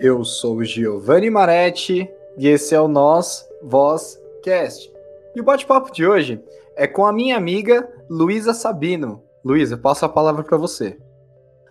Eu 0.00 0.24
sou 0.24 0.62
Giovanni 0.62 1.28
Maretti 1.28 2.08
e 2.36 2.46
esse 2.46 2.72
é 2.72 2.80
o 2.80 2.86
Nós 2.86 3.44
Voz 3.60 4.16
Cast. 4.44 4.88
E 5.34 5.40
o 5.40 5.44
bate-papo 5.44 5.90
de 5.90 6.06
hoje 6.06 6.40
é 6.76 6.86
com 6.86 7.04
a 7.04 7.12
minha 7.12 7.36
amiga 7.36 7.92
Luísa 8.08 8.54
Sabino. 8.54 9.24
Luísa, 9.44 9.76
passo 9.76 10.04
a 10.04 10.08
palavra 10.08 10.44
para 10.44 10.56
você. 10.56 10.96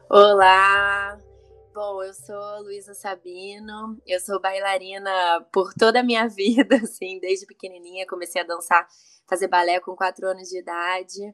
Olá! 0.09 1.17
Bom, 1.73 2.03
eu 2.03 2.13
sou 2.13 2.63
Luísa 2.63 2.93
Sabino, 2.93 3.97
eu 4.05 4.19
sou 4.19 4.41
bailarina 4.41 5.47
por 5.49 5.73
toda 5.73 6.01
a 6.01 6.03
minha 6.03 6.27
vida, 6.27 6.75
assim, 6.83 7.19
desde 7.21 7.45
pequenininha 7.45 8.05
comecei 8.05 8.41
a 8.41 8.45
dançar, 8.45 8.85
fazer 9.25 9.47
balé 9.47 9.79
com 9.79 9.95
quatro 9.95 10.27
anos 10.27 10.49
de 10.49 10.59
idade. 10.59 11.33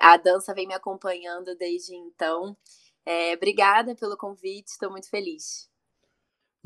A 0.00 0.16
dança 0.16 0.52
vem 0.52 0.66
me 0.66 0.74
acompanhando 0.74 1.54
desde 1.54 1.94
então. 1.94 2.56
É, 3.04 3.34
obrigada 3.34 3.94
pelo 3.94 4.16
convite, 4.16 4.70
estou 4.70 4.90
muito 4.90 5.08
feliz. 5.08 5.70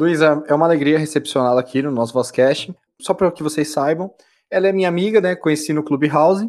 Luísa, 0.00 0.42
é 0.48 0.54
uma 0.54 0.64
alegria 0.64 0.98
recepcioná-la 0.98 1.60
aqui 1.60 1.82
no 1.82 1.90
nosso 1.90 2.14
Vozcast. 2.14 2.74
Só 2.98 3.12
para 3.12 3.30
que 3.30 3.42
vocês 3.42 3.70
saibam, 3.70 4.10
ela 4.50 4.66
é 4.66 4.72
minha 4.72 4.88
amiga, 4.88 5.20
né? 5.20 5.36
Conheci 5.36 5.74
no 5.74 5.82
Clubhouse. 5.82 6.48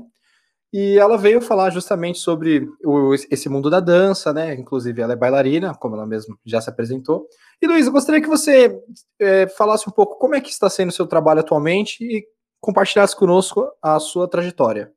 E 0.73 0.97
ela 0.97 1.17
veio 1.17 1.41
falar 1.41 1.69
justamente 1.69 2.19
sobre 2.19 2.65
o, 2.81 3.13
esse 3.13 3.49
mundo 3.49 3.69
da 3.69 3.81
dança, 3.81 4.31
né? 4.31 4.53
Inclusive, 4.53 5.01
ela 5.01 5.11
é 5.11 5.17
bailarina, 5.17 5.75
como 5.75 5.95
ela 5.95 6.07
mesma 6.07 6.37
já 6.45 6.61
se 6.61 6.69
apresentou. 6.69 7.27
E, 7.61 7.67
Luísa, 7.67 7.91
gostaria 7.91 8.21
que 8.21 8.29
você 8.29 8.73
é, 9.19 9.47
falasse 9.47 9.89
um 9.89 9.91
pouco 9.91 10.17
como 10.17 10.33
é 10.33 10.39
que 10.39 10.49
está 10.49 10.69
sendo 10.69 10.87
o 10.87 10.93
seu 10.93 11.05
trabalho 11.05 11.41
atualmente 11.41 12.01
e 12.01 12.25
compartilhasse 12.61 13.13
conosco 13.13 13.69
a 13.81 13.99
sua 13.99 14.29
trajetória. 14.29 14.93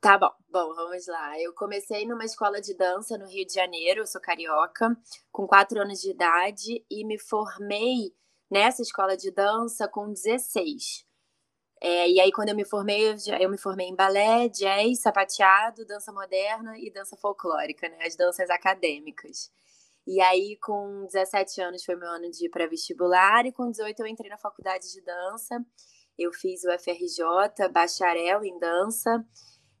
Tá 0.00 0.18
bom. 0.18 0.41
Bom, 0.52 0.74
vamos 0.74 1.06
lá. 1.06 1.40
Eu 1.40 1.54
comecei 1.54 2.06
numa 2.06 2.26
escola 2.26 2.60
de 2.60 2.74
dança 2.74 3.16
no 3.16 3.26
Rio 3.26 3.46
de 3.46 3.54
Janeiro, 3.54 4.02
eu 4.02 4.06
sou 4.06 4.20
carioca, 4.20 4.94
com 5.30 5.46
quatro 5.46 5.80
anos 5.80 5.98
de 6.02 6.10
idade 6.10 6.84
e 6.90 7.06
me 7.06 7.18
formei 7.18 8.14
nessa 8.50 8.82
escola 8.82 9.16
de 9.16 9.30
dança 9.30 9.88
com 9.88 10.12
16. 10.12 11.06
É, 11.80 12.06
e 12.06 12.20
aí, 12.20 12.30
quando 12.30 12.50
eu 12.50 12.54
me 12.54 12.66
formei, 12.66 13.12
eu, 13.12 13.16
já, 13.16 13.40
eu, 13.40 13.48
me 13.48 13.56
formei 13.56 13.86
em 13.88 13.96
balé, 13.96 14.46
jazz, 14.50 15.00
sapateado, 15.00 15.86
dança 15.86 16.12
moderna 16.12 16.78
e 16.78 16.92
dança 16.92 17.16
folclórica, 17.16 17.88
né? 17.88 18.04
As 18.04 18.14
danças 18.14 18.50
acadêmicas. 18.50 19.50
E 20.06 20.20
aí, 20.20 20.58
com 20.62 21.06
17 21.06 21.62
anos, 21.62 21.82
foi 21.82 21.96
meu 21.96 22.10
ano 22.10 22.30
de 22.30 22.50
pré-vestibular, 22.50 23.46
e 23.46 23.52
com 23.52 23.70
18 23.70 24.00
eu 24.00 24.06
entrei 24.06 24.28
na 24.28 24.36
faculdade 24.36 24.92
de 24.92 25.00
dança. 25.00 25.64
Eu 26.18 26.30
fiz 26.30 26.62
o 26.64 26.78
FRJ, 26.78 27.70
bacharel 27.72 28.44
em 28.44 28.58
dança, 28.58 29.24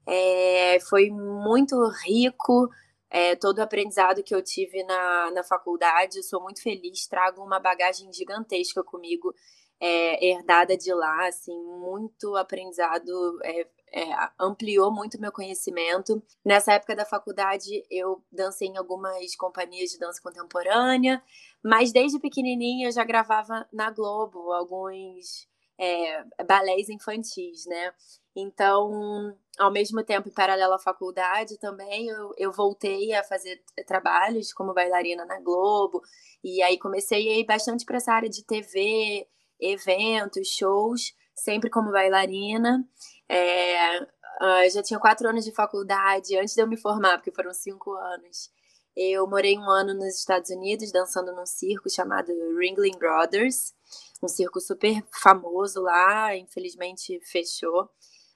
é, 0.06 0.78
foi 0.80 1.10
muito 1.10 1.76
rico 2.04 2.68
é, 3.10 3.36
todo 3.36 3.58
o 3.58 3.62
aprendizado 3.62 4.22
que 4.22 4.34
eu 4.34 4.42
tive 4.42 4.82
na, 4.84 5.30
na 5.32 5.44
faculdade. 5.44 6.18
Eu 6.18 6.22
sou 6.22 6.42
muito 6.42 6.62
feliz, 6.62 7.06
trago 7.06 7.42
uma 7.42 7.60
bagagem 7.60 8.10
gigantesca 8.12 8.82
comigo, 8.82 9.34
é, 9.78 10.24
herdada 10.24 10.76
de 10.76 10.92
lá, 10.94 11.26
assim, 11.26 11.54
muito 11.62 12.34
aprendizado, 12.36 13.38
é, 13.44 13.66
é, 13.92 14.04
ampliou 14.40 14.90
muito 14.90 15.20
meu 15.20 15.30
conhecimento. 15.30 16.22
Nessa 16.44 16.72
época 16.72 16.96
da 16.96 17.04
faculdade, 17.04 17.84
eu 17.90 18.24
dancei 18.32 18.68
em 18.68 18.78
algumas 18.78 19.36
companhias 19.36 19.90
de 19.90 19.98
dança 19.98 20.20
contemporânea, 20.22 21.22
mas 21.62 21.92
desde 21.92 22.18
pequenininha 22.18 22.88
eu 22.88 22.92
já 22.92 23.04
gravava 23.04 23.68
na 23.72 23.90
Globo 23.90 24.52
alguns 24.52 25.46
é, 25.78 26.24
balés 26.44 26.88
infantis, 26.88 27.66
né? 27.66 27.92
Então, 28.34 29.36
ao 29.58 29.70
mesmo 29.70 30.02
tempo, 30.02 30.28
em 30.28 30.32
paralelo 30.32 30.74
à 30.74 30.78
faculdade 30.78 31.58
também, 31.58 32.08
eu, 32.08 32.32
eu 32.38 32.52
voltei 32.52 33.12
a 33.12 33.22
fazer 33.22 33.62
trabalhos 33.86 34.52
como 34.52 34.72
bailarina 34.72 35.24
na 35.26 35.38
Globo, 35.40 36.02
e 36.42 36.62
aí 36.62 36.78
comecei 36.78 37.28
a 37.28 37.38
ir 37.38 37.44
bastante 37.44 37.84
para 37.84 37.98
essa 37.98 38.12
área 38.12 38.30
de 38.30 38.44
TV, 38.44 39.28
eventos, 39.60 40.48
shows, 40.48 41.14
sempre 41.34 41.68
como 41.68 41.92
bailarina. 41.92 42.86
É, 43.28 44.00
uh, 44.00 44.70
já 44.72 44.82
tinha 44.82 44.98
quatro 44.98 45.28
anos 45.28 45.44
de 45.44 45.52
faculdade 45.52 46.36
antes 46.38 46.54
de 46.54 46.62
eu 46.62 46.66
me 46.66 46.76
formar, 46.76 47.18
porque 47.18 47.32
foram 47.32 47.52
cinco 47.52 47.92
anos. 47.92 48.50
Eu 48.96 49.26
morei 49.26 49.58
um 49.58 49.70
ano 49.70 49.94
nos 49.94 50.18
Estados 50.18 50.50
Unidos 50.50 50.90
dançando 50.92 51.34
num 51.34 51.46
circo 51.46 51.90
chamado 51.90 52.30
Ringling 52.58 52.98
Brothers, 52.98 53.74
um 54.22 54.28
circo 54.28 54.60
super 54.60 55.02
famoso 55.10 55.82
lá, 55.82 56.36
infelizmente 56.36 57.18
fechou 57.20 57.88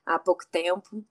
há 0.07 0.19
pouco 0.19 0.47
tempo. 0.51 1.05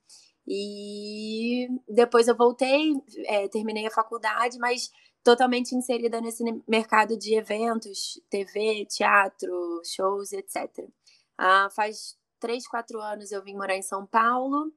E 0.46 1.68
depois 1.88 2.28
eu 2.28 2.36
voltei, 2.36 2.92
é, 3.26 3.48
terminei 3.48 3.86
a 3.86 3.90
faculdade, 3.90 4.58
mas 4.58 4.90
totalmente 5.24 5.74
inserida 5.74 6.20
nesse 6.20 6.44
mercado 6.68 7.18
de 7.18 7.34
eventos, 7.34 8.20
TV, 8.30 8.86
teatro, 8.86 9.82
shows, 9.84 10.32
etc. 10.32 10.88
Ah, 11.36 11.68
faz 11.74 12.16
três, 12.38 12.66
quatro 12.66 13.00
anos 13.00 13.32
eu 13.32 13.42
vim 13.42 13.54
morar 13.56 13.76
em 13.76 13.82
São 13.82 14.06
Paulo. 14.06 14.72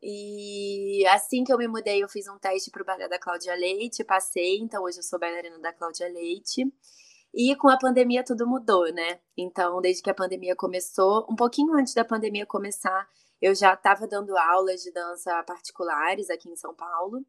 E 0.00 1.04
assim 1.08 1.42
que 1.42 1.52
eu 1.52 1.58
me 1.58 1.66
mudei, 1.66 2.02
eu 2.02 2.08
fiz 2.08 2.28
um 2.28 2.38
teste 2.38 2.70
para 2.70 2.82
o 2.82 2.84
balé 2.84 3.08
da 3.08 3.18
Cláudia 3.18 3.54
Leite, 3.54 4.04
passei, 4.04 4.58
então 4.58 4.84
hoje 4.84 4.98
eu 4.98 5.02
sou 5.02 5.18
bailarina 5.18 5.58
da 5.58 5.72
Cláudia 5.72 6.06
Leite. 6.08 6.70
E 7.34 7.56
com 7.56 7.68
a 7.68 7.76
pandemia 7.76 8.22
tudo 8.22 8.46
mudou, 8.46 8.92
né? 8.92 9.18
Então, 9.36 9.80
desde 9.80 10.02
que 10.02 10.10
a 10.10 10.14
pandemia 10.14 10.54
começou, 10.54 11.26
um 11.28 11.34
pouquinho 11.34 11.74
antes 11.74 11.94
da 11.94 12.04
pandemia 12.04 12.46
começar, 12.46 13.08
eu 13.44 13.54
já 13.54 13.74
estava 13.74 14.06
dando 14.06 14.36
aulas 14.38 14.82
de 14.82 14.90
dança 14.90 15.42
particulares 15.42 16.30
aqui 16.30 16.48
em 16.48 16.56
São 16.56 16.74
Paulo. 16.74 17.24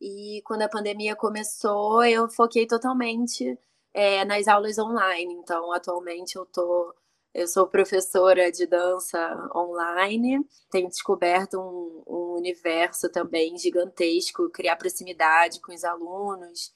E 0.00 0.40
quando 0.46 0.62
a 0.62 0.68
pandemia 0.70 1.14
começou, 1.14 2.02
eu 2.04 2.30
foquei 2.30 2.66
totalmente 2.66 3.58
é, 3.92 4.24
nas 4.24 4.48
aulas 4.48 4.78
online. 4.78 5.34
Então, 5.34 5.70
atualmente 5.72 6.36
eu 6.36 6.46
tô 6.46 6.94
eu 7.32 7.46
sou 7.46 7.66
professora 7.66 8.50
de 8.50 8.66
dança 8.66 9.18
online, 9.54 10.44
tenho 10.70 10.88
descoberto 10.88 11.60
um, 11.60 12.02
um, 12.06 12.36
universo 12.38 13.08
também 13.08 13.56
gigantesco, 13.56 14.50
criar 14.50 14.74
proximidade 14.76 15.60
com 15.60 15.72
os 15.72 15.84
alunos, 15.84 16.72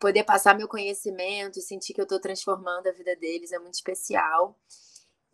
poder 0.00 0.24
passar 0.24 0.56
meu 0.56 0.66
conhecimento, 0.66 1.60
sentir 1.60 1.94
que 1.94 2.00
eu 2.00 2.04
estou 2.04 2.18
transformando 2.18 2.88
a 2.88 2.92
vida 2.92 3.14
deles 3.14 3.52
é 3.52 3.58
muito 3.60 3.74
especial. 3.74 4.58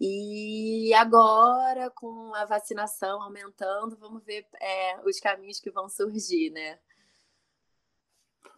E 0.01 0.95
agora, 0.95 1.91
com 1.91 2.35
a 2.35 2.47
vacinação 2.47 3.23
aumentando, 3.23 3.99
vamos 4.01 4.25
ver 4.25 4.47
é, 4.59 4.99
os 5.05 5.21
caminhos 5.21 5.61
que 5.61 5.71
vão 5.71 5.91
surgir, 5.91 6.51
né? 6.51 6.79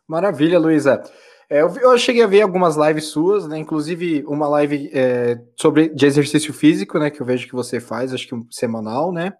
Maravilha, 0.07 0.59
Luísa. 0.59 1.03
É, 1.51 1.63
eu, 1.63 1.75
eu, 1.79 1.99
cheguei 1.99 2.23
a 2.23 2.29
ver 2.29 2.43
algumas 2.43 2.77
lives 2.77 3.07
suas, 3.07 3.49
né? 3.49 3.59
Inclusive 3.59 4.25
uma 4.25 4.47
live 4.49 4.89
é, 4.95 5.43
sobre 5.57 5.89
de 5.89 6.07
exercício 6.07 6.55
físico, 6.55 6.97
né? 6.97 7.11
Que 7.11 7.21
eu 7.21 7.27
vejo 7.27 7.49
que 7.49 7.55
você 7.55 7.81
faz, 7.81 8.15
acho 8.15 8.29
que 8.29 8.35
um, 8.37 8.47
semanal, 8.49 9.11
né? 9.11 9.37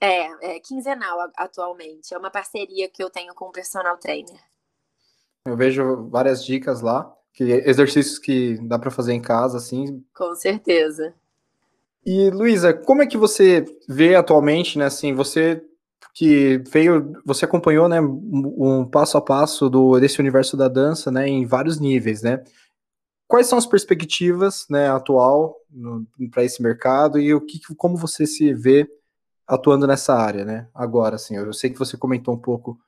É, 0.00 0.54
é 0.54 0.60
quinzenal 0.60 1.18
atualmente. 1.36 2.14
É 2.14 2.18
uma 2.18 2.30
parceria 2.30 2.88
que 2.88 3.02
eu 3.02 3.10
tenho 3.10 3.34
com 3.34 3.46
o 3.46 3.52
personal 3.52 3.96
trainer. 3.96 4.40
Eu 5.44 5.56
vejo 5.56 6.08
várias 6.08 6.44
dicas 6.44 6.82
lá 6.82 7.15
que 7.36 7.44
exercícios 7.44 8.18
que 8.18 8.58
dá 8.62 8.78
para 8.78 8.90
fazer 8.90 9.12
em 9.12 9.20
casa, 9.20 9.58
assim. 9.58 10.02
Com 10.14 10.34
certeza. 10.34 11.12
E 12.04 12.30
Luísa, 12.30 12.72
como 12.72 13.02
é 13.02 13.06
que 13.06 13.18
você 13.18 13.62
vê 13.86 14.14
atualmente, 14.14 14.78
né? 14.78 14.86
Assim, 14.86 15.12
você 15.12 15.62
que 16.14 16.62
veio, 16.70 17.12
você 17.26 17.44
acompanhou, 17.44 17.90
né, 17.90 18.00
um 18.00 18.86
passo 18.86 19.18
a 19.18 19.20
passo 19.20 19.68
do 19.68 20.00
desse 20.00 20.18
universo 20.18 20.56
da 20.56 20.66
dança, 20.66 21.10
né, 21.10 21.28
em 21.28 21.44
vários 21.44 21.78
níveis, 21.78 22.22
né? 22.22 22.42
Quais 23.28 23.48
são 23.48 23.58
as 23.58 23.66
perspectivas, 23.66 24.64
né, 24.70 24.88
atual 24.88 25.56
para 26.30 26.42
esse 26.42 26.62
mercado 26.62 27.18
e 27.18 27.34
o 27.34 27.40
que, 27.40 27.60
como 27.76 27.98
você 27.98 28.26
se 28.26 28.54
vê 28.54 28.88
atuando 29.46 29.86
nessa 29.86 30.14
área, 30.14 30.42
né? 30.42 30.68
Agora, 30.74 31.16
assim, 31.16 31.36
eu 31.36 31.52
sei 31.52 31.68
que 31.68 31.78
você 31.78 31.98
comentou 31.98 32.32
um 32.32 32.38
pouco 32.38 32.78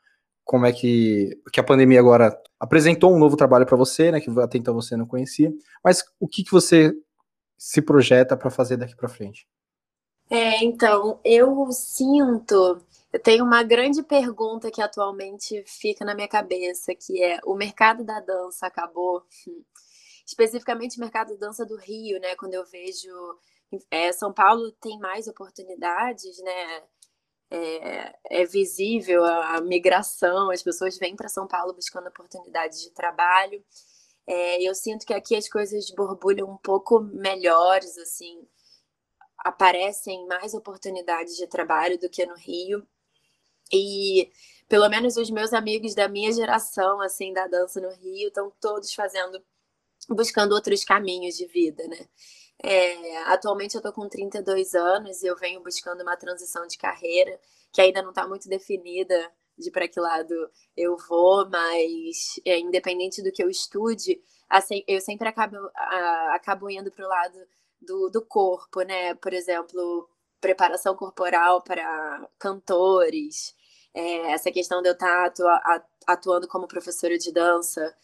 como 0.49 0.65
é 0.65 0.73
que, 0.73 1.39
que 1.53 1.61
a 1.61 1.63
pandemia 1.63 2.01
agora 2.01 2.35
apresentou 2.59 3.15
um 3.15 3.19
novo 3.19 3.37
trabalho 3.37 3.67
para 3.67 3.77
você, 3.77 4.11
né, 4.11 4.19
que 4.19 4.31
até 4.41 4.57
então 4.57 4.73
você 4.73 4.97
não 4.97 5.05
conhecia, 5.05 5.53
mas 5.85 6.03
o 6.19 6.27
que, 6.27 6.43
que 6.43 6.51
você 6.51 6.97
se 7.59 7.83
projeta 7.83 8.35
para 8.35 8.49
fazer 8.49 8.79
daqui 8.79 8.97
para 8.97 9.11
frente? 9.11 9.47
É, 10.31 10.65
então, 10.65 11.21
eu 11.23 11.71
sinto, 11.71 12.81
eu 13.13 13.21
tenho 13.21 13.45
uma 13.45 13.63
grande 13.63 14.03
pergunta 14.03 14.71
que 14.71 14.81
atualmente 14.81 15.63
fica 15.67 16.03
na 16.03 16.15
minha 16.15 16.29
cabeça, 16.29 16.95
que 16.95 17.23
é 17.23 17.39
o 17.45 17.55
mercado 17.55 18.03
da 18.03 18.19
dança 18.19 18.67
acabou, 18.67 19.23
especificamente 20.27 20.97
o 20.97 21.01
mercado 21.01 21.35
da 21.37 21.47
dança 21.47 21.67
do 21.67 21.77
Rio, 21.77 22.19
né? 22.21 22.35
Quando 22.37 22.55
eu 22.55 22.65
vejo 22.65 23.11
é, 23.91 24.13
São 24.13 24.33
Paulo 24.33 24.73
tem 24.81 24.99
mais 24.99 25.29
oportunidades, 25.29 26.43
né? 26.43 26.83
É, 27.51 28.15
é 28.43 28.45
visível 28.45 29.25
a, 29.25 29.57
a, 29.57 29.61
migração, 29.61 30.51
as 30.51 30.63
pessoas 30.63 30.99
vêm 30.99 31.17
para 31.17 31.29
São 31.29 31.47
Paulo 31.47 31.73
buscando 31.73 32.09
oportunidades 32.09 32.83
de 32.83 32.91
trabalho. 32.91 33.65
É, 34.27 34.63
eu 34.63 34.75
sinto 34.75 35.07
que 35.07 35.15
aqui 35.15 35.35
as 35.35 35.49
coisas 35.49 35.91
borbulham 35.91 36.51
um 36.51 36.59
pouco 36.59 37.01
melhores, 37.01 37.97
assim, 37.97 38.47
aparecem 39.39 40.27
mais 40.27 40.53
oportunidades 40.55 41.37
de 41.37 41.47
trabalho 41.47 41.99
do 41.99 42.11
que 42.11 42.27
no 42.27 42.37
Rio. 42.37 42.87
E 43.73 44.31
pelo 44.69 44.89
menos 44.89 45.17
os 45.17 45.31
meus 45.31 45.53
amigos 45.53 45.95
da 45.95 46.09
minha 46.09 46.33
geração, 46.33 47.01
assim, 47.01 47.33
da 47.33 47.47
dança 47.47 47.81
no 47.81 47.91
Rio, 47.91 48.29
estão 48.29 48.53
todos 48.61 48.93
fazendo 48.93 49.43
buscando 50.09 50.53
outros 50.53 50.85
caminhos 50.85 51.37
de 51.37 51.47
vida, 51.47 51.87
né? 51.87 52.09
É, 52.63 53.19
atualmente 53.33 53.77
eu 53.77 53.83
tô 53.83 53.93
com 53.93 54.09
32 54.09 54.75
anos 54.75 55.23
e 55.23 55.27
eu 55.27 55.37
venho 55.37 55.63
buscando 55.63 56.03
uma 56.03 56.17
transição 56.17 56.67
de 56.67 56.77
carreira 56.77 57.39
que 57.73 57.81
ainda 57.81 58.03
não 58.03 58.11
está 58.11 58.27
muito 58.27 58.49
definida 58.49 59.31
de 59.57 59.71
para 59.71 59.89
que 59.89 60.01
lado 60.01 60.35
eu 60.77 60.97
vou, 61.09 61.49
mas 61.49 62.41
é, 62.45 62.59
independente 62.59 63.23
do 63.23 63.33
que 63.33 63.43
eu 63.43 63.51
estude, 63.51 64.21
assim, 64.49 64.85
eu 64.87 65.01
sempre 65.01 65.29
acabo, 65.29 65.57
a, 65.75 66.35
acabo 66.35 66.71
indo 66.71 66.91
para 66.93 67.05
o 67.05 67.09
lado 67.09 67.39
do, 67.81 68.09
do 68.11 68.25
corpo, 68.25 68.83
né? 68.83 69.15
Por 69.17 69.33
exemplo, 69.33 70.09
preparação 70.41 70.95
corporal 70.97 71.63
para 71.63 72.29
cantores, 72.39 73.55
é, 73.95 74.33
essa 74.33 74.51
questão 74.53 74.81
de 74.83 74.89
eu 74.89 74.93
estar 74.93 75.31
tá 75.31 75.85
atuando 76.07 76.47
como 76.49 76.69
professora 76.69 77.19
de 77.19 77.33
dança, 77.33 77.95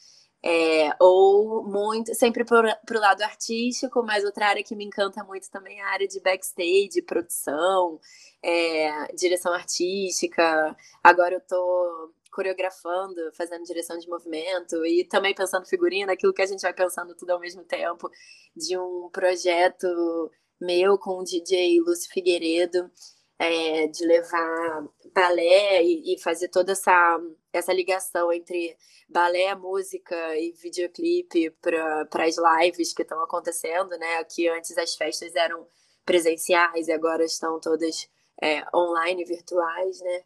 é, 0.46 0.94
ou 1.00 1.64
muito, 1.64 2.14
sempre 2.14 2.44
para 2.44 2.76
o 2.90 3.00
lado 3.00 3.22
artístico, 3.22 4.02
mas 4.02 4.24
outra 4.24 4.46
área 4.48 4.62
que 4.62 4.76
me 4.76 4.84
encanta 4.84 5.24
muito 5.24 5.50
também 5.50 5.80
é 5.80 5.82
a 5.82 5.88
área 5.88 6.06
de 6.06 6.20
backstage, 6.20 7.00
produção, 7.00 7.98
é, 8.42 9.10
direção 9.14 9.54
artística. 9.54 10.76
Agora 11.02 11.36
eu 11.36 11.38
estou 11.38 12.12
coreografando, 12.30 13.32
fazendo 13.34 13.64
direção 13.64 13.96
de 13.96 14.06
movimento 14.06 14.84
e 14.84 15.04
também 15.04 15.34
pensando 15.34 15.66
figurina, 15.66 16.12
aquilo 16.12 16.34
que 16.34 16.42
a 16.42 16.46
gente 16.46 16.60
vai 16.60 16.74
pensando 16.74 17.14
tudo 17.14 17.30
ao 17.30 17.40
mesmo 17.40 17.64
tempo, 17.64 18.10
de 18.54 18.76
um 18.76 19.08
projeto 19.10 19.86
meu 20.60 20.98
com 20.98 21.20
o 21.20 21.24
DJ 21.24 21.80
Lúcio 21.80 22.10
Figueiredo, 22.12 22.90
é, 23.38 23.86
de 23.86 24.04
levar 24.04 24.84
balé 25.14 25.82
e, 25.84 26.14
e, 26.14 26.18
fazer 26.20 26.48
toda 26.48 26.72
essa, 26.72 27.20
essa 27.52 27.72
ligação 27.72 28.32
entre 28.32 28.76
balé, 29.08 29.54
música 29.54 30.16
e 30.36 30.52
videoclipe 30.52 31.50
para 31.60 32.24
as 32.24 32.36
lives 32.36 32.92
que 32.92 33.02
estão 33.02 33.22
acontecendo, 33.22 33.90
né? 33.98 34.24
Que 34.24 34.48
antes 34.48 34.76
as 34.76 34.94
festas 34.96 35.34
eram 35.36 35.66
presenciais 36.04 36.88
e 36.88 36.92
agora 36.92 37.24
estão 37.24 37.60
todas 37.60 38.08
é, 38.42 38.64
online, 38.76 39.24
virtuais, 39.24 40.00
né? 40.00 40.24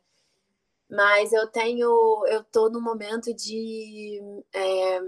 Mas 0.91 1.33
eu 1.33 1.47
tenho, 1.49 2.25
eu 2.29 2.43
tô 2.45 2.71
no 2.71 2.81
momento 2.81 3.35
de 3.35 4.21
é, 4.55 5.01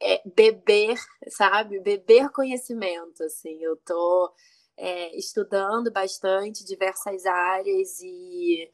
é, 0.00 0.22
beber, 0.24 0.96
sabe? 1.28 1.80
Beber 1.80 2.30
conhecimento, 2.30 3.22
assim. 3.24 3.62
Eu 3.62 3.76
tô 3.78 4.32
é, 4.76 5.16
estudando 5.16 5.90
bastante 5.90 6.64
diversas 6.64 7.26
áreas 7.26 8.00
e 8.00 8.70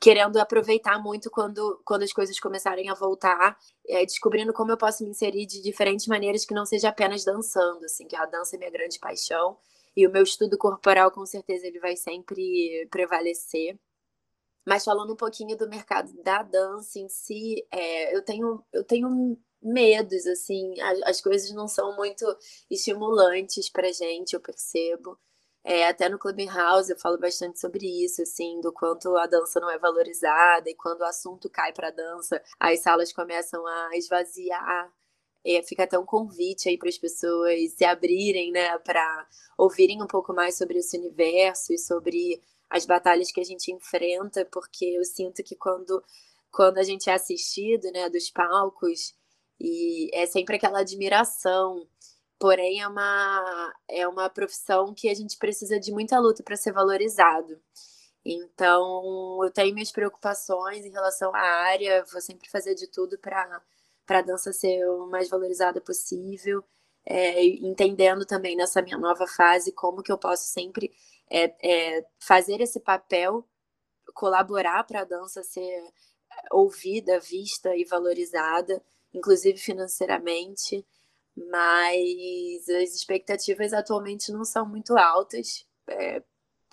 querendo 0.00 0.38
aproveitar 0.38 0.98
muito 1.02 1.30
quando, 1.30 1.80
quando 1.84 2.02
as 2.02 2.12
coisas 2.12 2.40
começarem 2.40 2.88
a 2.88 2.94
voltar, 2.94 3.58
é, 3.86 4.04
descobrindo 4.06 4.52
como 4.52 4.72
eu 4.72 4.76
posso 4.78 5.04
me 5.04 5.10
inserir 5.10 5.46
de 5.46 5.60
diferentes 5.62 6.06
maneiras 6.06 6.46
que 6.46 6.54
não 6.54 6.64
seja 6.64 6.88
apenas 6.88 7.24
dançando, 7.24 7.84
assim, 7.84 8.06
que 8.06 8.16
a 8.16 8.24
dança 8.24 8.56
é 8.56 8.58
minha 8.58 8.70
grande 8.70 8.98
paixão 8.98 9.58
e 9.94 10.06
o 10.06 10.10
meu 10.10 10.22
estudo 10.22 10.56
corporal 10.56 11.10
com 11.10 11.26
certeza 11.26 11.66
ele 11.66 11.78
vai 11.78 11.96
sempre 11.96 12.88
prevalecer. 12.90 13.78
Mas 14.66 14.84
falando 14.84 15.12
um 15.12 15.16
pouquinho 15.16 15.56
do 15.56 15.68
mercado 15.68 16.12
da 16.22 16.42
dança 16.42 16.98
em 16.98 17.08
si, 17.08 17.66
é, 17.70 18.16
eu 18.16 18.22
tenho 18.24 18.64
eu 18.72 18.84
tenho 18.84 19.36
medos, 19.62 20.26
assim, 20.26 20.80
as, 20.80 21.02
as 21.02 21.20
coisas 21.20 21.50
não 21.52 21.68
são 21.68 21.94
muito 21.96 22.24
estimulantes 22.70 23.68
pra 23.70 23.92
gente, 23.92 24.34
eu 24.34 24.40
percebo. 24.40 25.18
É, 25.62 25.86
até 25.86 26.08
no 26.08 26.18
Clubhouse 26.18 26.90
eu 26.90 26.98
falo 26.98 27.18
bastante 27.18 27.60
sobre 27.60 27.86
isso, 28.04 28.22
assim, 28.22 28.60
do 28.60 28.72
quanto 28.72 29.14
a 29.16 29.26
dança 29.26 29.60
não 29.60 29.70
é 29.70 29.78
valorizada 29.78 30.70
e 30.70 30.74
quando 30.74 31.00
o 31.02 31.04
assunto 31.04 31.50
cai 31.50 31.72
para 31.72 31.90
dança, 31.90 32.42
as 32.58 32.80
salas 32.80 33.12
começam 33.12 33.66
a 33.66 33.90
esvaziar. 33.96 34.90
É, 35.44 35.62
fica 35.62 35.84
até 35.84 35.98
um 35.98 36.04
convite 36.06 36.68
aí 36.68 36.78
para 36.78 36.88
as 36.88 36.98
pessoas 36.98 37.72
se 37.72 37.84
abrirem, 37.84 38.52
né, 38.52 38.78
para 38.78 39.26
ouvirem 39.58 40.02
um 40.02 40.06
pouco 40.06 40.32
mais 40.34 40.56
sobre 40.56 40.78
esse 40.78 40.98
universo 40.98 41.72
e 41.72 41.78
sobre 41.78 42.42
as 42.70 42.86
batalhas 42.86 43.32
que 43.32 43.40
a 43.40 43.44
gente 43.44 43.72
enfrenta, 43.72 44.44
porque 44.46 44.84
eu 44.84 45.04
sinto 45.04 45.42
que 45.42 45.56
quando, 45.56 46.02
quando 46.52 46.78
a 46.78 46.82
gente 46.82 47.10
é 47.10 47.14
assistido, 47.14 47.90
né, 47.92 48.08
dos 48.08 48.30
palcos, 48.30 49.14
e 49.60 50.10
é 50.14 50.24
sempre 50.26 50.56
aquela 50.56 50.80
admiração. 50.80 51.86
Porém, 52.40 52.80
é 52.80 52.88
uma, 52.88 53.74
é 53.86 54.08
uma 54.08 54.30
profissão 54.30 54.94
que 54.94 55.10
a 55.10 55.14
gente 55.14 55.36
precisa 55.36 55.78
de 55.78 55.92
muita 55.92 56.18
luta 56.18 56.42
para 56.42 56.56
ser 56.56 56.72
valorizado. 56.72 57.60
Então, 58.24 59.38
eu 59.44 59.50
tenho 59.50 59.74
minhas 59.74 59.92
preocupações 59.92 60.84
em 60.86 60.90
relação 60.90 61.34
à 61.34 61.40
área, 61.40 62.02
vou 62.10 62.20
sempre 62.20 62.48
fazer 62.48 62.74
de 62.74 62.86
tudo 62.86 63.18
para 63.18 63.62
a 64.08 64.22
dança 64.22 64.54
ser 64.54 64.86
o 64.88 65.06
mais 65.06 65.28
valorizada 65.28 65.82
possível, 65.82 66.64
é, 67.04 67.44
entendendo 67.44 68.24
também 68.24 68.56
nessa 68.56 68.80
minha 68.80 68.98
nova 68.98 69.26
fase 69.26 69.70
como 69.72 70.02
que 70.02 70.12
eu 70.12 70.18
posso 70.18 70.44
sempre 70.44 70.90
é, 71.30 71.54
é, 71.62 72.06
fazer 72.18 72.62
esse 72.62 72.80
papel, 72.80 73.46
colaborar 74.14 74.84
para 74.84 75.02
a 75.02 75.04
dança 75.04 75.42
ser 75.42 75.82
ouvida, 76.50 77.20
vista 77.20 77.76
e 77.76 77.84
valorizada, 77.84 78.82
inclusive 79.12 79.58
financeiramente, 79.58 80.86
mas 81.36 82.68
as 82.68 82.94
expectativas 82.94 83.72
atualmente 83.72 84.32
não 84.32 84.44
são 84.44 84.66
muito 84.66 84.96
altas. 84.96 85.66
É, 85.88 86.22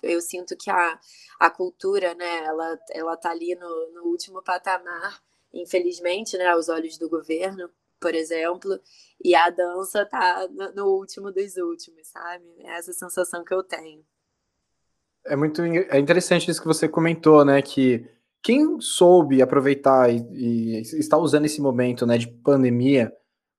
eu 0.02 0.20
sinto 0.20 0.56
que 0.56 0.70
a, 0.70 0.98
a 1.40 1.50
cultura, 1.50 2.14
né, 2.14 2.44
ela, 2.44 2.78
ela 2.90 3.16
tá 3.16 3.30
ali 3.30 3.54
no, 3.54 3.92
no 3.94 4.04
último 4.04 4.42
patamar, 4.42 5.20
infelizmente, 5.52 6.36
né, 6.36 6.46
aos 6.46 6.68
olhos 6.68 6.98
do 6.98 7.08
governo, 7.08 7.68
por 8.00 8.14
exemplo, 8.14 8.78
e 9.22 9.34
a 9.34 9.50
dança 9.50 10.06
tá 10.06 10.46
no, 10.48 10.72
no 10.72 10.86
último 10.86 11.32
dos 11.32 11.56
últimos, 11.56 12.06
sabe? 12.06 12.44
É 12.60 12.78
essa 12.78 12.92
sensação 12.92 13.44
que 13.44 13.52
eu 13.52 13.62
tenho. 13.62 14.04
É 15.26 15.34
muito 15.34 15.60
é 15.62 15.98
interessante 15.98 16.50
isso 16.50 16.60
que 16.60 16.66
você 16.66 16.88
comentou, 16.88 17.44
né, 17.44 17.60
que 17.60 18.08
quem 18.40 18.80
soube 18.80 19.42
aproveitar 19.42 20.08
e, 20.10 20.20
e 20.32 20.80
está 20.80 21.18
usando 21.18 21.44
esse 21.44 21.60
momento 21.60 22.06
né, 22.06 22.16
de 22.16 22.28
pandemia 22.28 23.12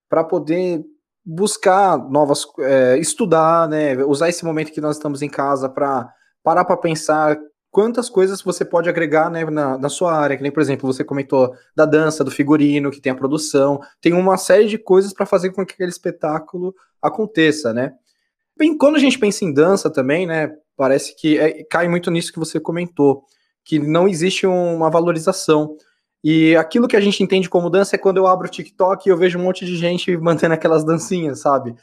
para 0.09 0.23
poder 0.23 0.83
buscar 1.25 1.97
novas, 2.09 2.45
é, 2.59 2.97
estudar, 2.97 3.69
né, 3.69 4.03
usar 4.03 4.29
esse 4.29 4.43
momento 4.43 4.71
que 4.71 4.81
nós 4.81 4.95
estamos 4.95 5.21
em 5.21 5.29
casa 5.29 5.69
para 5.69 6.11
parar 6.43 6.65
para 6.65 6.77
pensar 6.77 7.39
quantas 7.71 8.09
coisas 8.09 8.41
você 8.41 8.65
pode 8.65 8.89
agregar 8.89 9.29
né, 9.29 9.45
na, 9.45 9.77
na, 9.77 9.89
sua 9.89 10.13
área, 10.13 10.35
que 10.35 10.41
nem, 10.41 10.51
por 10.51 10.61
exemplo, 10.61 10.91
você 10.91 11.03
comentou 11.03 11.53
da 11.75 11.85
dança, 11.85 12.23
do 12.23 12.31
figurino, 12.31 12.89
que 12.89 12.99
tem 13.01 13.11
a 13.11 13.15
produção, 13.15 13.79
tem 14.01 14.13
uma 14.13 14.37
série 14.37 14.65
de 14.65 14.77
coisas 14.77 15.13
para 15.13 15.25
fazer 15.25 15.51
com 15.51 15.65
que 15.65 15.73
aquele 15.73 15.89
espetáculo 15.89 16.73
aconteça, 17.01 17.73
né? 17.73 17.93
Bem, 18.57 18.75
quando 18.77 18.95
a 18.95 18.99
gente 18.99 19.19
pensa 19.19 19.45
em 19.45 19.53
dança 19.53 19.89
também, 19.89 20.25
né, 20.25 20.51
parece 20.75 21.15
que 21.15 21.37
é, 21.37 21.63
cai 21.65 21.87
muito 21.87 22.09
nisso 22.09 22.33
que 22.33 22.39
você 22.39 22.59
comentou 22.59 23.23
que 23.63 23.77
não 23.77 24.07
existe 24.07 24.47
uma 24.47 24.89
valorização. 24.89 25.77
E 26.23 26.55
aquilo 26.55 26.87
que 26.87 26.97
a 26.97 27.01
gente 27.01 27.23
entende 27.23 27.49
como 27.49 27.69
dança 27.69 27.95
é 27.95 27.99
quando 27.99 28.17
eu 28.17 28.27
abro 28.27 28.47
o 28.47 28.51
TikTok 28.51 29.07
e 29.07 29.11
eu 29.11 29.17
vejo 29.17 29.39
um 29.39 29.43
monte 29.43 29.65
de 29.65 29.75
gente 29.77 30.15
mantendo 30.17 30.53
aquelas 30.53 30.83
dancinhas, 30.83 31.39
sabe? 31.39 31.75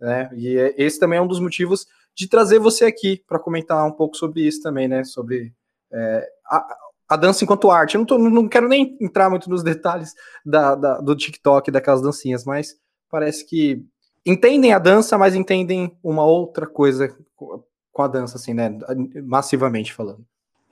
Né? 0.00 0.28
E 0.34 0.58
é, 0.58 0.74
esse 0.76 0.98
também 0.98 1.18
é 1.18 1.22
um 1.22 1.26
dos 1.26 1.40
motivos 1.40 1.86
de 2.14 2.28
trazer 2.28 2.58
você 2.58 2.84
aqui 2.84 3.22
para 3.26 3.38
comentar 3.38 3.86
um 3.86 3.92
pouco 3.92 4.16
sobre 4.16 4.46
isso 4.46 4.62
também, 4.62 4.88
né? 4.88 5.04
Sobre 5.04 5.52
é, 5.92 6.28
a, 6.46 6.76
a, 7.10 7.16
dança 7.16 7.44
enquanto 7.44 7.70
arte. 7.70 7.94
Eu 7.94 8.00
não, 8.00 8.06
tô, 8.06 8.18
não 8.18 8.48
quero 8.48 8.68
nem 8.68 8.96
entrar 9.00 9.30
muito 9.30 9.48
nos 9.48 9.62
detalhes 9.62 10.14
da, 10.44 10.74
da, 10.74 11.00
do 11.00 11.14
TikTok, 11.14 11.70
daquelas 11.70 12.02
dancinhas, 12.02 12.44
mas 12.44 12.76
parece 13.08 13.46
que 13.46 13.84
entendem 14.24 14.72
a 14.72 14.78
dança, 14.78 15.16
mas 15.16 15.34
entendem 15.34 15.96
uma 16.02 16.24
outra 16.24 16.66
coisa 16.66 17.14
com 17.34 18.02
a 18.02 18.08
dança, 18.08 18.36
assim, 18.36 18.52
né? 18.52 18.76
Massivamente 19.24 19.92
falando. 19.92 20.26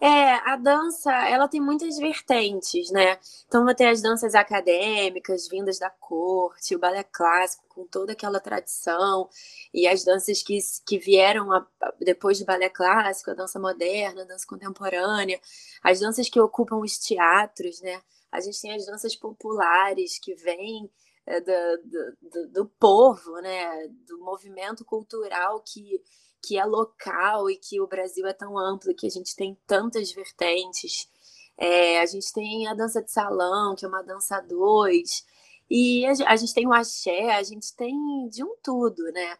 É, 0.06 0.34
a 0.50 0.56
dança, 0.56 1.10
ela 1.26 1.48
tem 1.48 1.62
muitas 1.62 1.96
vertentes, 1.96 2.90
né? 2.90 3.18
Então, 3.46 3.64
vai 3.64 3.74
ter 3.74 3.86
as 3.86 4.02
danças 4.02 4.34
acadêmicas, 4.34 5.48
vindas 5.48 5.78
da 5.78 5.88
corte, 5.88 6.76
o 6.76 6.78
balé 6.78 7.02
clássico, 7.04 7.64
com 7.70 7.86
toda 7.86 8.12
aquela 8.12 8.38
tradição, 8.38 9.30
e 9.72 9.88
as 9.88 10.04
danças 10.04 10.42
que, 10.42 10.58
que 10.86 10.98
vieram 10.98 11.50
a, 11.50 11.66
depois 11.98 12.38
do 12.38 12.44
balé 12.44 12.68
clássico, 12.68 13.30
a 13.30 13.34
dança 13.34 13.58
moderna, 13.58 14.22
a 14.22 14.26
dança 14.26 14.46
contemporânea, 14.46 15.40
as 15.82 16.00
danças 16.00 16.28
que 16.28 16.38
ocupam 16.38 16.76
os 16.76 16.98
teatros, 16.98 17.80
né? 17.80 18.02
A 18.30 18.40
gente 18.40 18.60
tem 18.60 18.74
as 18.74 18.84
danças 18.84 19.16
populares 19.16 20.18
que 20.18 20.34
vêm 20.34 20.90
é, 21.24 21.40
do, 21.40 22.12
do, 22.20 22.48
do 22.48 22.66
povo, 22.78 23.40
né? 23.40 23.88
Do 24.06 24.18
movimento 24.18 24.84
cultural 24.84 25.62
que 25.62 26.02
que 26.46 26.58
é 26.58 26.64
local 26.64 27.48
e 27.50 27.56
que 27.56 27.80
o 27.80 27.86
Brasil 27.86 28.26
é 28.26 28.32
tão 28.32 28.58
amplo, 28.58 28.94
que 28.94 29.06
a 29.06 29.10
gente 29.10 29.34
tem 29.36 29.56
tantas 29.66 30.12
vertentes. 30.12 31.08
É, 31.56 32.00
a 32.00 32.06
gente 32.06 32.32
tem 32.32 32.66
a 32.68 32.74
dança 32.74 33.02
de 33.02 33.10
salão, 33.10 33.74
que 33.76 33.84
é 33.84 33.88
uma 33.88 34.02
dança 34.02 34.36
a 34.36 34.40
dois, 34.40 35.24
e 35.70 36.04
a, 36.06 36.12
a 36.32 36.36
gente 36.36 36.54
tem 36.54 36.66
o 36.66 36.72
axé, 36.72 37.32
a 37.32 37.42
gente 37.42 37.74
tem 37.76 38.28
de 38.28 38.44
um 38.44 38.56
tudo, 38.62 39.02
né? 39.12 39.38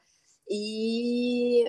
E 0.49 1.65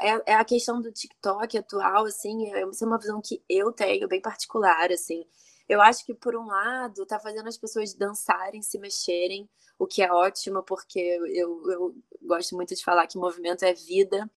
é, 0.00 0.32
é, 0.32 0.34
a 0.34 0.44
questão 0.44 0.80
do 0.80 0.92
TikTok 0.92 1.56
atual, 1.58 2.04
assim, 2.04 2.52
é, 2.52 2.60
é 2.60 2.84
uma 2.84 2.98
visão 2.98 3.20
que 3.20 3.42
eu 3.48 3.72
tenho, 3.72 4.08
bem 4.08 4.20
particular, 4.20 4.90
assim. 4.92 5.24
eu 5.68 5.80
acho 5.80 6.04
que, 6.04 6.14
por 6.14 6.36
um 6.36 6.46
lado, 6.46 7.06
tá 7.06 7.18
fazendo 7.18 7.48
as 7.48 7.56
pessoas 7.58 7.94
dançarem, 7.94 8.62
se 8.62 8.78
mexerem, 8.78 9.48
o 9.78 9.86
que 9.86 10.02
é 10.02 10.12
ótimo, 10.12 10.62
porque 10.62 10.98
eu, 11.00 11.70
eu 11.70 11.94
gosto 12.22 12.54
muito 12.54 12.74
de 12.74 12.84
falar 12.84 13.06
que 13.06 13.18
movimento 13.18 13.64
é 13.64 13.72
vida. 13.72 14.30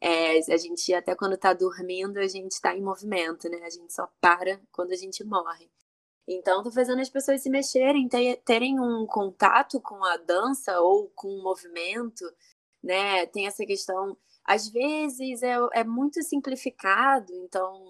É, 0.00 0.38
a 0.52 0.56
gente, 0.56 0.92
até 0.94 1.14
quando 1.14 1.36
tá 1.38 1.52
dormindo, 1.54 2.18
a 2.18 2.28
gente 2.28 2.60
tá 2.60 2.76
em 2.76 2.82
movimento, 2.82 3.48
né? 3.48 3.58
A 3.64 3.70
gente 3.70 3.92
só 3.92 4.08
para 4.20 4.60
quando 4.72 4.92
a 4.92 4.96
gente 4.96 5.24
morre. 5.24 5.70
Então, 6.28 6.62
tá 6.62 6.70
fazendo 6.70 7.00
as 7.00 7.08
pessoas 7.10 7.42
se 7.42 7.50
mexerem, 7.50 8.08
terem 8.44 8.80
um 8.80 9.06
contato 9.06 9.80
com 9.80 10.04
a 10.04 10.16
dança 10.16 10.80
ou 10.80 11.08
com 11.14 11.28
o 11.28 11.42
movimento, 11.42 12.24
né? 12.82 13.26
Tem 13.26 13.46
essa 13.46 13.64
questão. 13.66 14.16
Às 14.44 14.68
vezes 14.68 15.42
é, 15.42 15.56
é 15.74 15.84
muito 15.84 16.22
simplificado, 16.22 17.32
então 17.34 17.82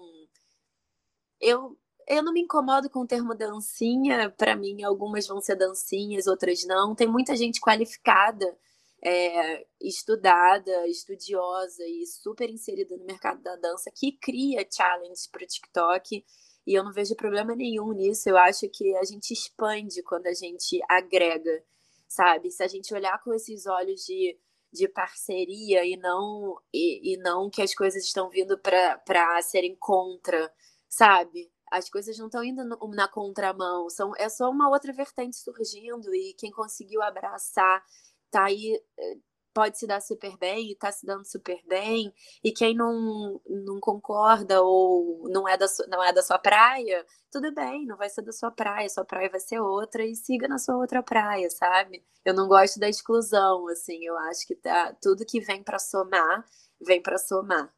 eu 1.41 1.77
eu 2.07 2.23
não 2.23 2.31
me 2.31 2.41
incomodo 2.41 2.89
com 2.89 3.01
o 3.01 3.07
termo 3.07 3.35
dancinha, 3.35 4.29
para 4.37 4.55
mim 4.55 4.81
algumas 4.83 5.27
vão 5.27 5.41
ser 5.41 5.55
dancinhas, 5.57 6.25
outras 6.25 6.63
não. 6.65 6.95
Tem 6.95 7.07
muita 7.07 7.35
gente 7.35 7.59
qualificada, 7.59 8.57
é, 9.03 9.65
estudada, 9.81 10.87
estudiosa 10.87 11.83
e 11.85 12.05
super 12.05 12.49
inserida 12.49 12.95
no 12.97 13.05
mercado 13.05 13.41
da 13.41 13.55
dança 13.55 13.91
que 13.95 14.17
cria 14.17 14.67
challenges 14.69 15.27
para 15.27 15.43
o 15.43 15.47
TikTok. 15.47 16.25
E 16.65 16.73
eu 16.73 16.83
não 16.83 16.91
vejo 16.91 17.15
problema 17.15 17.55
nenhum 17.55 17.93
nisso. 17.93 18.29
Eu 18.29 18.37
acho 18.37 18.67
que 18.69 18.95
a 18.97 19.03
gente 19.03 19.31
expande 19.31 20.03
quando 20.03 20.27
a 20.27 20.33
gente 20.33 20.79
agrega, 20.89 21.63
sabe? 22.07 22.51
Se 22.51 22.63
a 22.63 22.67
gente 22.67 22.93
olhar 22.93 23.23
com 23.23 23.33
esses 23.33 23.65
olhos 23.65 24.01
de, 24.01 24.37
de 24.73 24.87
parceria 24.87 25.85
e 25.85 25.95
não 25.95 26.57
e, 26.73 27.13
e 27.13 27.17
não 27.17 27.49
que 27.49 27.61
as 27.61 27.73
coisas 27.73 28.03
estão 28.03 28.29
vindo 28.29 28.57
para 28.59 29.41
serem 29.41 29.75
contra, 29.79 30.51
sabe? 30.89 31.51
as 31.69 31.89
coisas 31.89 32.17
não 32.17 32.27
estão 32.27 32.43
indo 32.43 32.63
na 32.63 33.07
contramão, 33.07 33.89
são, 33.89 34.13
é 34.17 34.29
só 34.29 34.49
uma 34.49 34.69
outra 34.69 34.93
vertente 34.93 35.35
surgindo 35.35 36.13
e 36.15 36.33
quem 36.33 36.51
conseguiu 36.51 37.01
abraçar 37.01 37.83
tá 38.31 38.45
aí 38.45 38.81
eh, 38.99 39.17
pode 39.53 39.79
se 39.79 39.87
dar 39.87 39.99
super 40.01 40.37
bem 40.37 40.71
e 40.71 40.75
tá 40.75 40.91
se 40.91 41.03
dando 41.03 41.25
super 41.25 41.59
bem 41.67 42.13
e 42.43 42.51
quem 42.51 42.75
não, 42.75 43.41
não 43.49 43.79
concorda 43.79 44.61
ou 44.61 45.27
não 45.29 45.47
é 45.47 45.57
da 45.57 45.67
sua, 45.67 45.87
não 45.87 46.03
é 46.03 46.13
da 46.13 46.21
sua 46.21 46.37
praia 46.37 47.03
tudo 47.31 47.51
bem 47.51 47.83
não 47.85 47.97
vai 47.97 48.07
ser 48.07 48.21
da 48.21 48.31
sua 48.31 48.51
praia 48.51 48.87
sua 48.87 49.03
praia 49.03 49.29
vai 49.29 49.39
ser 49.39 49.59
outra 49.59 50.05
e 50.05 50.15
siga 50.15 50.47
na 50.47 50.59
sua 50.59 50.77
outra 50.77 51.01
praia 51.01 51.49
sabe 51.49 52.03
eu 52.23 52.35
não 52.35 52.47
gosto 52.47 52.79
da 52.79 52.87
exclusão 52.87 53.67
assim 53.67 54.05
eu 54.05 54.15
acho 54.29 54.45
que 54.45 54.55
tá 54.55 54.95
tudo 55.01 55.25
que 55.25 55.39
vem 55.39 55.63
para 55.63 55.79
somar 55.79 56.45
vem 56.79 57.01
para 57.01 57.17
somar 57.17 57.73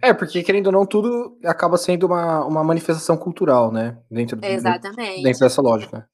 é, 0.00 0.14
porque 0.14 0.44
querendo 0.44 0.68
ou 0.68 0.72
não, 0.72 0.86
tudo 0.86 1.36
acaba 1.44 1.76
sendo 1.76 2.06
uma, 2.06 2.44
uma 2.44 2.62
manifestação 2.62 3.16
cultural, 3.16 3.72
né? 3.72 3.98
Dentro, 4.08 4.38
Exatamente. 4.40 5.24
dentro 5.24 5.40
dessa 5.40 5.60
lógica. 5.60 6.08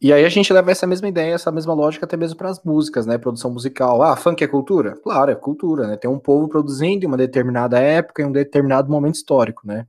E 0.00 0.12
aí 0.12 0.24
a 0.24 0.28
gente 0.28 0.52
leva 0.52 0.70
essa 0.70 0.86
mesma 0.86 1.08
ideia, 1.08 1.34
essa 1.34 1.52
mesma 1.52 1.74
lógica 1.74 2.06
até 2.06 2.16
mesmo 2.16 2.36
para 2.36 2.48
as 2.48 2.62
músicas, 2.64 3.06
né? 3.06 3.18
Produção 3.18 3.50
musical. 3.50 4.02
Ah, 4.02 4.16
funk 4.16 4.42
é 4.42 4.48
cultura? 4.48 4.96
Claro, 5.02 5.30
é 5.30 5.34
cultura, 5.34 5.86
né? 5.86 5.96
Tem 5.96 6.10
um 6.10 6.18
povo 6.18 6.48
produzindo 6.48 7.04
em 7.04 7.08
uma 7.08 7.18
determinada 7.18 7.78
época, 7.78 8.22
em 8.22 8.26
um 8.26 8.32
determinado 8.32 8.90
momento 8.90 9.16
histórico, 9.16 9.66
né? 9.66 9.86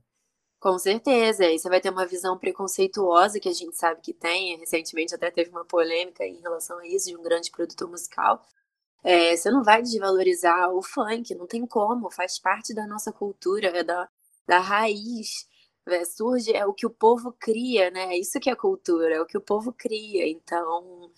Com 0.60 0.78
certeza, 0.78 1.46
e 1.46 1.58
você 1.58 1.68
vai 1.68 1.80
ter 1.80 1.90
uma 1.90 2.06
visão 2.06 2.38
preconceituosa 2.38 3.40
que 3.40 3.48
a 3.48 3.52
gente 3.52 3.76
sabe 3.76 4.00
que 4.02 4.12
tem. 4.12 4.56
Recentemente 4.58 5.14
até 5.14 5.30
teve 5.30 5.50
uma 5.50 5.64
polêmica 5.64 6.24
em 6.24 6.40
relação 6.40 6.78
a 6.78 6.86
isso 6.86 7.08
de 7.08 7.16
um 7.16 7.22
grande 7.22 7.50
produtor 7.50 7.88
musical 7.88 8.40
é, 9.04 9.36
você 9.36 9.50
não 9.50 9.64
vai 9.64 9.82
desvalorizar 9.82 10.70
o 10.72 10.82
funk, 10.82 11.34
não 11.34 11.46
tem 11.46 11.66
como, 11.66 12.10
faz 12.10 12.38
parte 12.38 12.72
da 12.72 12.86
nossa 12.86 13.12
cultura, 13.12 13.68
é 13.68 13.82
da, 13.82 14.08
da 14.46 14.58
raiz. 14.60 15.46
Surge, 16.04 16.52
é 16.52 16.64
o 16.66 16.72
que 16.72 16.86
o 16.86 16.90
povo 16.90 17.32
cria, 17.38 17.90
né? 17.90 18.14
É 18.14 18.18
isso 18.18 18.38
que 18.40 18.50
é 18.50 18.54
cultura, 18.56 19.14
é 19.16 19.20
o 19.20 19.26
que 19.26 19.36
o 19.36 19.40
povo 19.40 19.72
cria. 19.72 20.26
Então, 20.28 21.10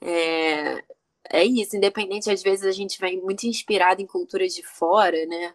é, 0.00 0.84
é 1.30 1.44
isso. 1.44 1.76
Independente, 1.76 2.30
às 2.30 2.42
vezes 2.42 2.64
a 2.66 2.72
gente 2.72 2.98
vem 3.00 3.20
muito 3.22 3.44
inspirado 3.46 4.02
em 4.02 4.06
culturas 4.06 4.54
de 4.54 4.62
fora, 4.62 5.26
né? 5.26 5.54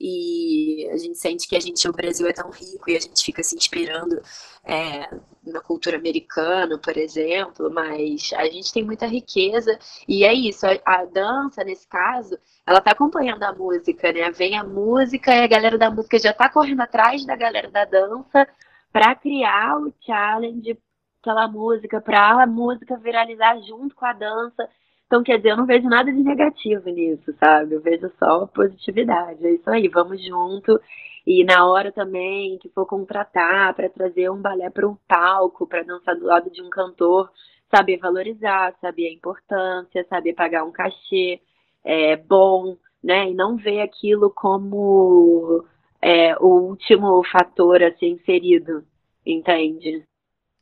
E 0.00 0.88
a 0.92 0.96
gente 0.96 1.18
sente 1.18 1.48
que 1.48 1.56
a 1.56 1.60
gente 1.60 1.88
o 1.88 1.92
Brasil 1.92 2.26
é 2.26 2.32
tão 2.32 2.50
rico 2.50 2.90
e 2.90 2.96
a 2.96 3.00
gente 3.00 3.24
fica 3.24 3.42
se 3.42 3.56
inspirando 3.56 4.20
é, 4.64 5.08
na 5.44 5.60
cultura 5.60 5.96
americana, 5.96 6.78
por 6.78 6.96
exemplo, 6.96 7.70
mas 7.70 8.30
a 8.34 8.44
gente 8.46 8.72
tem 8.72 8.84
muita 8.84 9.06
riqueza 9.06 9.78
e 10.08 10.24
é 10.24 10.34
isso. 10.34 10.66
A, 10.66 10.78
a 10.84 11.04
dança 11.04 11.64
nesse 11.64 11.86
caso, 11.88 12.38
ela 12.66 12.80
tá 12.80 12.92
acompanhando 12.92 13.42
a 13.42 13.52
música, 13.52 14.12
né? 14.12 14.30
Vem 14.30 14.58
a 14.58 14.64
música 14.64 15.34
e 15.34 15.44
a 15.44 15.46
galera 15.46 15.78
da 15.78 15.90
música 15.90 16.18
já 16.18 16.32
tá 16.32 16.48
correndo 16.48 16.80
atrás 16.80 17.24
da 17.24 17.36
galera 17.36 17.70
da 17.70 17.84
dança 17.84 18.46
para 18.92 19.14
criar 19.14 19.78
o 19.78 19.92
challenge 20.00 20.78
aquela 21.26 21.48
música, 21.48 22.00
para 22.00 22.42
a 22.42 22.46
música 22.46 22.96
viralizar 22.96 23.60
junto 23.62 23.94
com 23.94 24.06
a 24.06 24.12
dança. 24.12 24.68
Então, 25.06 25.22
quer 25.22 25.36
dizer, 25.36 25.50
eu 25.50 25.56
não 25.56 25.66
vejo 25.66 25.88
nada 25.88 26.12
de 26.12 26.20
negativo 26.20 26.88
nisso, 26.90 27.32
sabe? 27.38 27.74
Eu 27.74 27.80
vejo 27.80 28.10
só 28.18 28.46
positividade. 28.46 29.46
É 29.46 29.52
isso 29.52 29.70
aí, 29.70 29.88
vamos 29.88 30.24
junto. 30.24 30.80
E 31.24 31.44
na 31.44 31.66
hora 31.66 31.92
também 31.92 32.58
que 32.58 32.68
for 32.68 32.86
contratar 32.86 33.74
para 33.74 33.88
trazer 33.88 34.30
um 34.30 34.40
balé 34.40 34.68
para 34.68 34.88
um 34.88 34.96
palco, 35.08 35.66
para 35.66 35.82
dançar 35.82 36.16
do 36.16 36.24
lado 36.24 36.50
de 36.50 36.60
um 36.60 36.70
cantor, 36.70 37.30
saber 37.70 37.98
valorizar, 37.98 38.74
saber 38.80 39.08
a 39.08 39.12
importância, 39.12 40.06
saber 40.08 40.34
pagar 40.34 40.64
um 40.64 40.72
cachê 40.72 41.40
é, 41.84 42.16
bom, 42.16 42.76
né? 43.02 43.30
E 43.30 43.34
não 43.34 43.56
ver 43.56 43.80
aquilo 43.80 44.30
como 44.30 45.64
é, 46.02 46.36
o 46.38 46.68
último 46.68 47.22
fator 47.30 47.82
a 47.82 47.92
ser 47.96 48.06
inserido, 48.06 48.84
entende? 49.24 50.04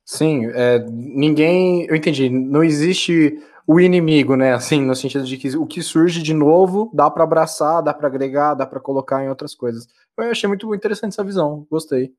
Sim, 0.04 0.46
é, 0.46 0.78
ninguém. 0.90 1.86
Eu 1.86 1.96
entendi. 1.96 2.28
Não 2.28 2.62
existe 2.62 3.38
o 3.66 3.80
inimigo, 3.80 4.36
né? 4.36 4.52
Assim, 4.52 4.84
no 4.84 4.94
sentido 4.94 5.24
de 5.24 5.36
que 5.36 5.56
o 5.56 5.66
que 5.66 5.82
surge 5.82 6.22
de 6.22 6.34
novo 6.34 6.90
dá 6.92 7.10
para 7.10 7.24
abraçar, 7.24 7.82
dá 7.82 7.94
para 7.94 8.06
agregar, 8.06 8.54
dá 8.54 8.66
para 8.66 8.80
colocar 8.80 9.24
em 9.24 9.28
outras 9.28 9.54
coisas. 9.54 9.86
Eu 10.16 10.30
achei 10.30 10.48
muito 10.48 10.72
interessante 10.74 11.12
essa 11.12 11.24
visão, 11.24 11.66
gostei. 11.70 12.12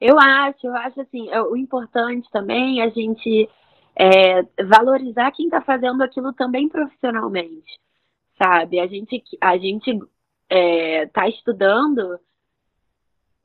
Eu 0.00 0.18
acho, 0.18 0.66
eu 0.66 0.74
acho 0.76 1.00
assim, 1.00 1.28
é, 1.30 1.42
o 1.42 1.56
importante 1.56 2.28
também 2.30 2.80
é 2.80 2.84
a 2.84 2.88
gente 2.88 3.48
é, 3.94 4.42
valorizar 4.64 5.30
quem 5.32 5.46
está 5.46 5.60
fazendo 5.60 6.02
aquilo 6.02 6.32
também 6.32 6.68
profissionalmente, 6.68 7.78
sabe? 8.38 8.80
A 8.80 8.86
gente, 8.86 9.22
a 9.40 9.58
gente 9.58 9.98
é, 10.48 11.06
tá 11.06 11.28
estudando 11.28 12.18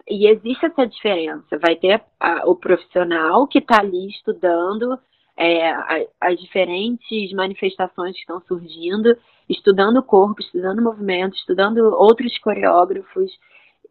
e 0.08 0.28
existe 0.28 0.66
essa 0.66 0.86
diferença. 0.86 1.58
Vai 1.58 1.76
ter 1.76 2.02
a, 2.20 2.48
o 2.48 2.56
profissional 2.56 3.48
que 3.48 3.60
está 3.60 3.80
ali 3.80 4.08
estudando 4.10 4.98
é, 5.38 6.08
as 6.20 6.40
diferentes 6.40 7.32
manifestações 7.34 8.14
que 8.14 8.22
estão 8.22 8.42
surgindo, 8.42 9.18
estudando 9.50 9.98
o 9.98 10.04
corpo, 10.04 10.42
estudando 10.42 10.80
o 10.80 10.84
movimento, 10.84 11.36
estudando 11.36 11.80
outros 11.94 12.38
coreógrafos. 12.40 13.32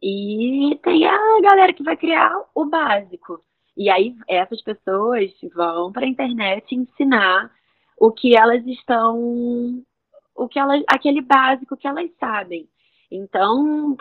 E 0.03 0.79
tem 0.83 1.07
a 1.07 1.41
galera 1.43 1.73
que 1.73 1.83
vai 1.83 1.97
criar 1.97 2.33
o 2.55 2.65
básico. 2.65 3.41
E 3.77 3.91
aí 3.91 4.15
essas 4.29 4.63
pessoas 4.63 5.31
vão 5.55 5.93
para 5.93 6.05
a 6.05 6.09
internet 6.09 6.75
ensinar 6.75 7.51
o 7.99 8.11
que 8.11 8.37
elas 8.37 8.65
estão, 8.67 9.83
o 10.35 10.49
que 10.49 10.59
elas, 10.59 10.83
aquele 10.89 11.21
básico 11.21 11.77
que 11.77 11.87
elas 11.87 12.11
sabem. 12.19 12.69
Então, 13.11 13.97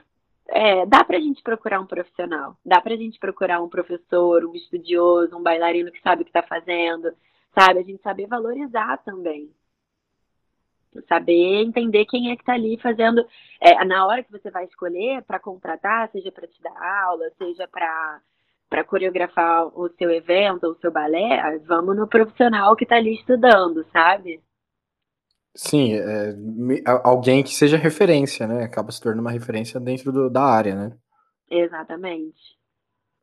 é, 0.50 0.86
dá 0.86 1.04
para 1.04 1.18
a 1.18 1.22
gente 1.22 1.42
procurar 1.42 1.80
um 1.80 1.86
profissional, 1.86 2.58
dá 2.66 2.82
para 2.82 2.94
a 2.94 2.98
gente 2.98 3.20
procurar 3.20 3.62
um 3.62 3.70
professor, 3.70 4.46
um 4.46 4.54
estudioso, 4.56 5.36
um 5.36 5.44
bailarino 5.44 5.92
que 5.92 6.02
sabe 6.02 6.22
o 6.22 6.26
que 6.26 6.30
está 6.30 6.44
fazendo, 6.44 7.14
sabe? 7.54 7.80
A 7.80 7.84
gente 7.84 8.02
saber 8.02 8.28
valorizar 8.28 8.98
também. 9.04 9.50
Saber 11.08 11.64
entender 11.64 12.06
quem 12.06 12.32
é 12.32 12.36
que 12.36 12.42
está 12.44 12.54
ali 12.54 12.78
fazendo. 12.80 13.26
É, 13.60 13.84
na 13.84 14.06
hora 14.06 14.24
que 14.24 14.32
você 14.32 14.52
vai 14.52 14.66
escolher 14.66 15.24
para 15.24 15.40
contratar, 15.40 16.10
seja 16.12 16.32
para 16.32 16.48
te 16.48 16.62
dar 16.62 17.04
aula, 17.06 17.30
seja 17.38 17.68
para 17.68 18.22
para 18.70 18.84
coreografar 18.84 19.68
o 19.78 19.88
seu 20.00 20.10
evento, 20.10 20.66
o 20.66 20.76
seu 20.80 20.92
balé, 20.92 21.60
vamos 21.60 21.96
no 21.96 22.08
profissional 22.08 22.76
que 22.76 22.86
está 22.86 22.96
ali 22.96 23.14
estudando, 23.14 23.86
sabe? 23.94 24.42
Sim, 25.56 25.94
é, 25.94 26.34
alguém 27.04 27.44
que 27.44 27.54
seja 27.54 27.78
referência, 27.78 28.48
né? 28.48 28.64
Acaba 28.64 28.92
se 28.92 29.00
tornando 29.00 29.22
uma 29.22 29.32
referência 29.32 29.80
dentro 29.80 30.12
do, 30.12 30.28
da 30.28 30.42
área, 30.42 30.74
né? 30.74 30.98
Exatamente. 31.52 32.58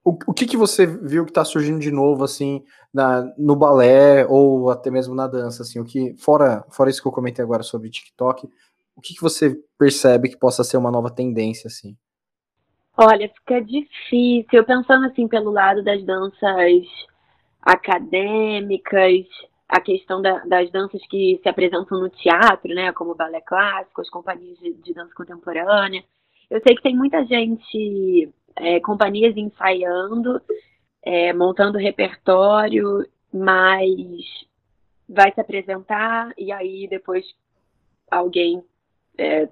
O, 0.05 0.17
o 0.27 0.33
que, 0.33 0.47
que 0.47 0.57
você 0.57 0.87
viu 0.87 1.25
que 1.25 1.31
está 1.31 1.45
surgindo 1.45 1.79
de 1.79 1.91
novo, 1.91 2.25
assim, 2.25 2.65
na, 2.93 3.23
no 3.37 3.55
balé 3.55 4.27
ou 4.27 4.71
até 4.71 4.91
mesmo 4.91 5.15
na 5.15 5.27
dança, 5.27 5.63
assim, 5.63 5.79
o 5.79 5.85
que, 5.85 6.15
fora, 6.17 6.65
fora 6.71 6.89
isso 6.89 7.03
que 7.03 7.09
eu 7.09 7.13
comentei 7.13 7.45
agora 7.45 7.63
sobre 7.63 7.91
TikTok, 7.91 8.49
o 8.97 9.01
que, 9.01 9.15
que 9.15 9.21
você 9.21 9.59
percebe 9.79 10.29
que 10.29 10.39
possa 10.39 10.65
ser 10.65 10.77
uma 10.77 10.91
nova 10.91 11.11
tendência, 11.11 11.69
assim? 11.69 11.97
Olha, 12.97 13.31
fica 13.31 13.61
difícil. 13.63 14.65
Pensando, 14.65 15.07
assim, 15.07 15.27
pelo 15.29 15.51
lado 15.51 15.83
das 15.83 16.05
danças 16.05 16.85
acadêmicas, 17.63 19.27
a 19.69 19.81
questão 19.81 20.21
da, 20.21 20.39
das 20.45 20.71
danças 20.71 21.01
que 21.09 21.39
se 21.43 21.49
apresentam 21.49 22.01
no 22.01 22.09
teatro, 22.09 22.75
né, 22.75 22.93
como 22.93 23.13
o 23.13 23.15
balé 23.15 23.41
clássico, 23.41 24.01
as 24.01 24.11
companhias 24.11 24.59
de, 24.59 24.75
de 24.75 24.93
dança 24.93 25.15
contemporânea. 25.15 26.05
Eu 26.51 26.61
sei 26.61 26.75
que 26.75 26.83
tem 26.83 26.97
muita 26.97 27.25
gente 27.25 28.29
é, 28.57 28.81
companhias 28.81 29.37
ensaiando 29.37 30.41
é, 31.03 31.33
montando 31.33 31.79
repertório, 31.79 33.07
mas 33.33 34.47
vai 35.09 35.33
se 35.33 35.41
apresentar 35.41 36.33
e 36.37 36.53
aí 36.53 36.87
depois 36.89 37.25
alguém 38.11 38.63
é, 39.19 39.49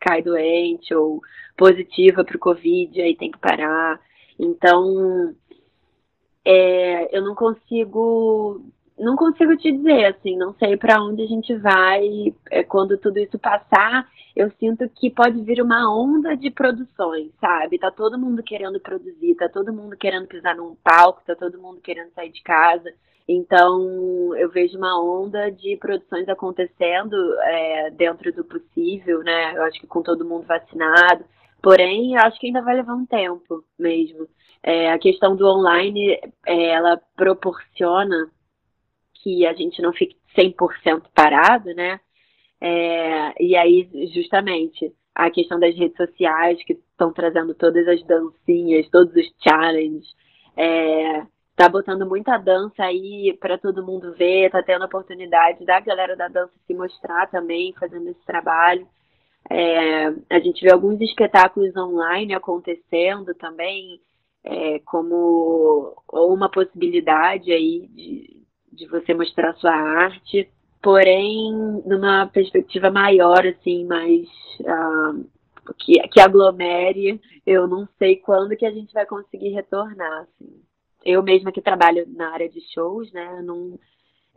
cai 0.00 0.22
doente 0.22 0.94
ou 0.94 1.20
positiva 1.56 2.24
para 2.24 2.36
o 2.36 2.40
Covid, 2.40 3.00
aí 3.00 3.16
tem 3.16 3.30
que 3.30 3.38
parar. 3.38 4.00
Então, 4.38 5.34
é, 6.44 7.16
eu 7.16 7.22
não 7.22 7.34
consigo 7.34 8.64
não 8.98 9.14
consigo 9.14 9.56
te 9.56 9.70
dizer, 9.70 10.06
assim, 10.06 10.36
não 10.36 10.54
sei 10.54 10.76
para 10.76 11.02
onde 11.02 11.22
a 11.22 11.26
gente 11.26 11.54
vai 11.56 12.34
é, 12.50 12.62
quando 12.62 12.96
tudo 12.98 13.18
isso 13.18 13.38
passar. 13.38 14.08
Eu 14.34 14.50
sinto 14.58 14.88
que 14.88 15.10
pode 15.10 15.40
vir 15.42 15.62
uma 15.62 15.90
onda 15.94 16.36
de 16.36 16.50
produções, 16.50 17.30
sabe? 17.40 17.78
Tá 17.78 17.90
todo 17.90 18.18
mundo 18.18 18.42
querendo 18.42 18.80
produzir, 18.80 19.34
tá 19.34 19.48
todo 19.48 19.72
mundo 19.72 19.96
querendo 19.96 20.26
pisar 20.26 20.56
num 20.56 20.74
palco, 20.82 21.22
tá 21.26 21.34
todo 21.34 21.60
mundo 21.60 21.80
querendo 21.80 22.10
sair 22.14 22.30
de 22.30 22.42
casa. 22.42 22.90
Então, 23.28 24.34
eu 24.36 24.48
vejo 24.50 24.78
uma 24.78 25.02
onda 25.02 25.50
de 25.50 25.76
produções 25.76 26.28
acontecendo 26.28 27.16
é, 27.40 27.90
dentro 27.90 28.32
do 28.32 28.44
possível, 28.44 29.22
né? 29.22 29.56
Eu 29.56 29.62
acho 29.64 29.80
que 29.80 29.86
com 29.86 30.02
todo 30.02 30.24
mundo 30.24 30.46
vacinado. 30.46 31.24
Porém, 31.62 32.14
eu 32.14 32.20
acho 32.20 32.38
que 32.38 32.46
ainda 32.46 32.62
vai 32.62 32.76
levar 32.76 32.94
um 32.94 33.04
tempo 33.04 33.64
mesmo. 33.78 34.28
É, 34.62 34.92
a 34.92 34.98
questão 34.98 35.34
do 35.34 35.46
online, 35.46 36.18
é, 36.46 36.66
ela 36.70 37.00
proporciona 37.16 38.30
que 39.26 39.44
a 39.44 39.52
gente 39.54 39.82
não 39.82 39.92
fique 39.92 40.16
100% 40.38 41.02
parado, 41.12 41.74
né? 41.74 41.98
É, 42.60 43.42
e 43.42 43.56
aí, 43.56 43.90
justamente, 44.14 44.94
a 45.12 45.28
questão 45.32 45.58
das 45.58 45.74
redes 45.74 45.96
sociais 45.96 46.62
que 46.62 46.74
estão 46.74 47.12
trazendo 47.12 47.52
todas 47.52 47.88
as 47.88 48.00
dancinhas, 48.04 48.88
todos 48.88 49.12
os 49.16 49.26
challenges, 49.42 50.06
é, 50.56 51.26
tá 51.56 51.68
botando 51.68 52.06
muita 52.06 52.38
dança 52.38 52.84
aí 52.84 53.36
para 53.40 53.58
todo 53.58 53.84
mundo 53.84 54.14
ver, 54.14 54.48
tá 54.52 54.62
tendo 54.62 54.82
a 54.82 54.86
oportunidade 54.86 55.64
da 55.64 55.80
galera 55.80 56.14
da 56.14 56.28
dança 56.28 56.52
se 56.64 56.72
mostrar 56.72 57.28
também, 57.28 57.74
fazendo 57.80 58.08
esse 58.08 58.24
trabalho. 58.24 58.86
É, 59.50 60.06
a 60.30 60.38
gente 60.38 60.62
vê 60.62 60.72
alguns 60.72 61.00
espetáculos 61.00 61.76
online 61.76 62.32
acontecendo 62.32 63.34
também, 63.34 64.00
é, 64.44 64.78
como 64.84 65.96
uma 66.12 66.48
possibilidade 66.48 67.50
aí 67.50 67.88
de, 67.88 68.35
de 68.76 68.86
você 68.86 69.14
mostrar 69.14 69.54
sua 69.54 69.74
arte, 69.74 70.48
porém 70.82 71.52
numa 71.84 72.26
perspectiva 72.26 72.90
maior, 72.90 73.46
assim, 73.46 73.84
mais 73.84 74.28
uh, 74.60 75.24
que, 75.78 76.00
que 76.08 76.20
aglomere. 76.20 77.20
Eu 77.46 77.66
não 77.66 77.88
sei 77.98 78.16
quando 78.16 78.56
que 78.56 78.66
a 78.66 78.70
gente 78.70 78.92
vai 78.92 79.06
conseguir 79.06 79.48
retornar, 79.48 80.22
assim. 80.22 80.62
Eu 81.04 81.22
mesma 81.22 81.52
que 81.52 81.60
trabalho 81.60 82.04
na 82.08 82.32
área 82.32 82.48
de 82.48 82.60
shows, 82.72 83.12
né, 83.12 83.40
não, 83.42 83.78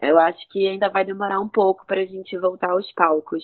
eu 0.01 0.17
acho 0.17 0.47
que 0.49 0.67
ainda 0.67 0.87
vai 0.87 1.03
demorar 1.03 1.39
um 1.39 1.49
pouco 1.49 1.85
para 1.85 2.01
a 2.01 2.05
gente 2.05 2.37
voltar 2.37 2.71
aos 2.71 2.91
palcos. 2.93 3.43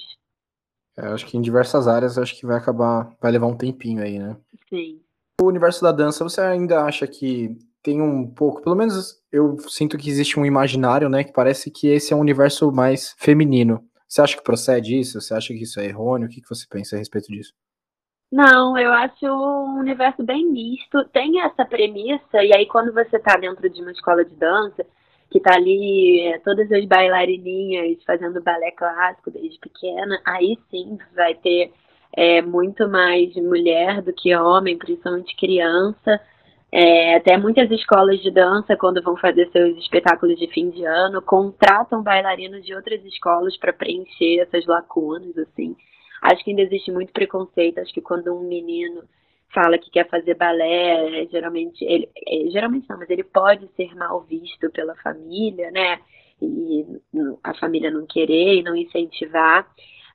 É, 0.97 1.07
acho 1.07 1.25
que 1.25 1.37
em 1.37 1.41
diversas 1.41 1.87
áreas 1.87 2.17
acho 2.17 2.39
que 2.39 2.45
vai 2.45 2.57
acabar, 2.57 3.13
vai 3.21 3.31
levar 3.31 3.47
um 3.47 3.57
tempinho 3.57 4.01
aí, 4.01 4.17
né? 4.17 4.37
Sim. 4.69 5.01
O 5.41 5.47
universo 5.47 5.83
da 5.83 5.91
dança, 5.91 6.23
você 6.23 6.39
ainda 6.39 6.83
acha 6.83 7.05
que 7.05 7.57
tem 7.85 8.01
um 8.01 8.27
pouco, 8.27 8.63
pelo 8.63 8.75
menos 8.75 9.21
eu 9.31 9.59
sinto 9.69 9.95
que 9.95 10.09
existe 10.09 10.39
um 10.39 10.45
imaginário, 10.45 11.07
né, 11.07 11.23
que 11.23 11.31
parece 11.31 11.69
que 11.69 11.87
esse 11.87 12.11
é 12.11 12.15
um 12.15 12.19
universo 12.19 12.71
mais 12.71 13.15
feminino. 13.19 13.83
Você 14.07 14.21
acha 14.23 14.35
que 14.35 14.43
procede 14.43 14.99
isso? 14.99 15.21
Você 15.21 15.35
acha 15.35 15.53
que 15.53 15.61
isso 15.61 15.79
é 15.79 15.85
errôneo? 15.85 16.27
O 16.27 16.29
que, 16.29 16.41
que 16.41 16.49
você 16.49 16.65
pensa 16.67 16.95
a 16.95 16.99
respeito 16.99 17.27
disso? 17.27 17.53
Não, 18.31 18.75
eu 18.75 18.91
acho 18.91 19.25
um 19.27 19.79
universo 19.79 20.23
bem 20.23 20.51
misto. 20.51 21.05
Tem 21.13 21.41
essa 21.41 21.63
premissa, 21.63 22.43
e 22.43 22.55
aí 22.55 22.65
quando 22.65 22.91
você 22.91 23.17
está 23.17 23.37
dentro 23.37 23.69
de 23.69 23.79
uma 23.81 23.91
escola 23.91 24.25
de 24.25 24.33
dança, 24.35 24.83
que 25.29 25.39
tá 25.39 25.53
ali 25.53 26.21
é, 26.21 26.39
todas 26.39 26.71
as 26.71 26.85
bailarininhas 26.85 28.01
fazendo 28.03 28.41
balé 28.41 28.71
clássico 28.71 29.29
desde 29.29 29.59
pequena, 29.59 30.19
aí 30.25 30.57
sim 30.71 30.97
vai 31.15 31.35
ter 31.35 31.71
é, 32.13 32.41
muito 32.41 32.89
mais 32.89 33.35
mulher 33.35 34.01
do 34.01 34.11
que 34.11 34.35
homem, 34.35 34.75
principalmente 34.75 35.35
criança. 35.35 36.19
É, 36.71 37.15
até 37.15 37.37
muitas 37.37 37.69
escolas 37.71 38.19
de 38.21 38.31
dança, 38.31 38.75
quando 38.75 39.01
vão 39.01 39.15
fazer 39.15 39.49
seus 39.51 39.77
espetáculos 39.77 40.37
de 40.37 40.47
fim 40.47 40.69
de 40.69 40.83
ano, 40.83 41.21
contratam 41.21 42.03
bailarinos 42.03 42.65
de 42.65 42.73
outras 42.75 43.03
escolas 43.05 43.55
para 43.57 43.71
preencher 43.71 44.39
essas 44.39 44.65
lacunas, 44.65 45.37
assim. 45.37 45.75
Acho 46.21 46.43
que 46.43 46.49
ainda 46.49 46.63
existe 46.63 46.91
muito 46.91 47.13
preconceito. 47.13 47.79
Acho 47.79 47.93
que 47.93 48.01
quando 48.01 48.33
um 48.35 48.47
menino 48.47 49.03
fala 49.53 49.77
que 49.77 49.89
quer 49.89 50.09
fazer 50.09 50.35
balé, 50.35 51.25
geralmente 51.31 51.83
ele, 51.85 52.09
é, 52.27 52.49
geralmente 52.49 52.89
não, 52.89 52.97
mas 52.97 53.09
ele 53.09 53.23
pode 53.23 53.67
ser 53.75 53.95
mal 53.95 54.21
visto 54.21 54.69
pela 54.71 54.95
família, 54.95 55.71
né? 55.71 55.99
E 56.41 56.85
a 57.41 57.53
família 57.53 57.89
não 57.89 58.05
querer 58.05 58.55
e 58.55 58.63
não 58.63 58.75
incentivar 58.75 59.65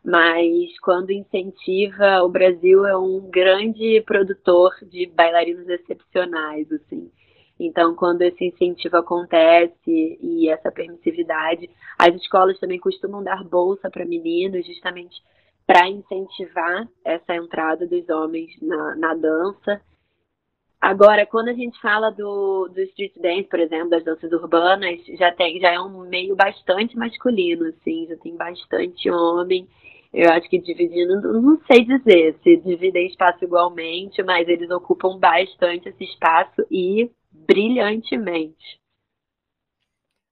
mas 0.05 0.79
quando 0.81 1.11
incentiva, 1.11 2.23
o 2.23 2.29
Brasil 2.29 2.87
é 2.87 2.97
um 2.97 3.29
grande 3.31 4.03
produtor 4.07 4.73
de 4.83 5.07
bailarinos 5.07 5.69
excepcionais, 5.69 6.71
assim. 6.73 7.11
Então, 7.59 7.95
quando 7.95 8.23
esse 8.23 8.43
incentivo 8.43 8.97
acontece 8.97 10.19
e 10.23 10.49
essa 10.49 10.73
permissividade, 10.73 11.69
as 11.99 12.15
escolas 12.15 12.59
também 12.59 12.79
costumam 12.79 13.23
dar 13.23 13.45
bolsa 13.45 13.91
para 13.91 14.07
meninos, 14.07 14.67
justamente 14.67 15.21
para 15.67 15.87
incentivar 15.89 16.89
essa 17.05 17.35
entrada 17.35 17.87
dos 17.87 18.09
homens 18.09 18.51
na, 18.63 18.97
na 18.97 19.15
dança. 19.15 19.81
Agora, 20.81 21.27
quando 21.27 21.49
a 21.49 21.53
gente 21.53 21.79
fala 21.81 22.11
do, 22.11 22.69
do 22.69 22.81
street 22.81 23.13
dance, 23.21 23.45
por 23.45 23.61
exemplo, 23.61 23.91
das 23.91 24.03
danças 24.03 24.33
urbanas, 24.33 24.99
já 25.19 25.31
tem 25.31 25.61
já 25.61 25.73
é 25.73 25.79
um 25.81 26.09
meio 26.09 26.35
bastante 26.35 26.97
masculino, 26.97 27.67
assim, 27.67 28.07
já 28.09 28.17
tem 28.17 28.35
bastante 28.35 29.11
homem. 29.11 29.69
Eu 30.13 30.31
acho 30.31 30.49
que 30.49 30.59
dividindo, 30.59 31.21
não 31.41 31.61
sei 31.71 31.85
dizer 31.85 32.35
se 32.43 32.57
dividem 32.57 33.07
espaço 33.07 33.45
igualmente, 33.45 34.23
mas 34.23 34.49
eles 34.49 34.71
ocupam 34.71 35.19
bastante 35.19 35.91
esse 35.91 36.05
espaço 36.05 36.67
e 36.71 37.11
brilhantemente. 37.31 38.81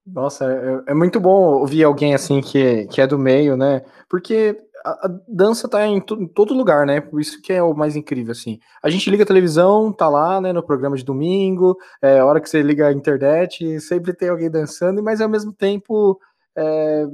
Nossa, 0.06 0.46
é, 0.86 0.92
é 0.92 0.94
muito 0.94 1.20
bom 1.20 1.60
ouvir 1.60 1.84
alguém 1.84 2.14
assim 2.14 2.40
que, 2.40 2.86
que 2.86 3.00
é 3.00 3.06
do 3.06 3.18
meio, 3.18 3.56
né? 3.56 3.84
Porque 4.08 4.56
a, 4.88 5.08
dança 5.28 5.68
tá 5.68 5.86
em, 5.86 5.96
em, 5.96 6.28
todo 6.28 6.54
lugar, 6.54 6.86
né? 6.86 7.00
Por 7.00 7.20
isso 7.20 7.40
que 7.42 7.52
é 7.52 7.62
o 7.62 7.74
mais 7.74 7.96
incrível, 7.96 8.32
assim. 8.32 8.58
A 8.82 8.90
gente 8.90 9.10
liga 9.10 9.22
a 9.22 9.26
televisão, 9.26 9.92
tá 9.92 10.08
lá, 10.08 10.40
né, 10.40 10.52
no 10.52 10.62
programa 10.62 10.96
de 10.96 11.04
domingo, 11.04 11.76
é, 12.02 12.18
a 12.18 12.26
hora 12.26 12.40
que 12.40 12.48
você 12.48 12.62
liga 12.62 12.88
a 12.88 12.92
internet, 12.92 13.80
sempre 13.80 14.14
tem 14.14 14.28
alguém 14.28 14.50
dançando, 14.50 15.02
mas 15.02 15.20
ao 15.20 15.28
mesmo 15.28 15.52
tempo 15.52 16.18
é, 16.56 17.06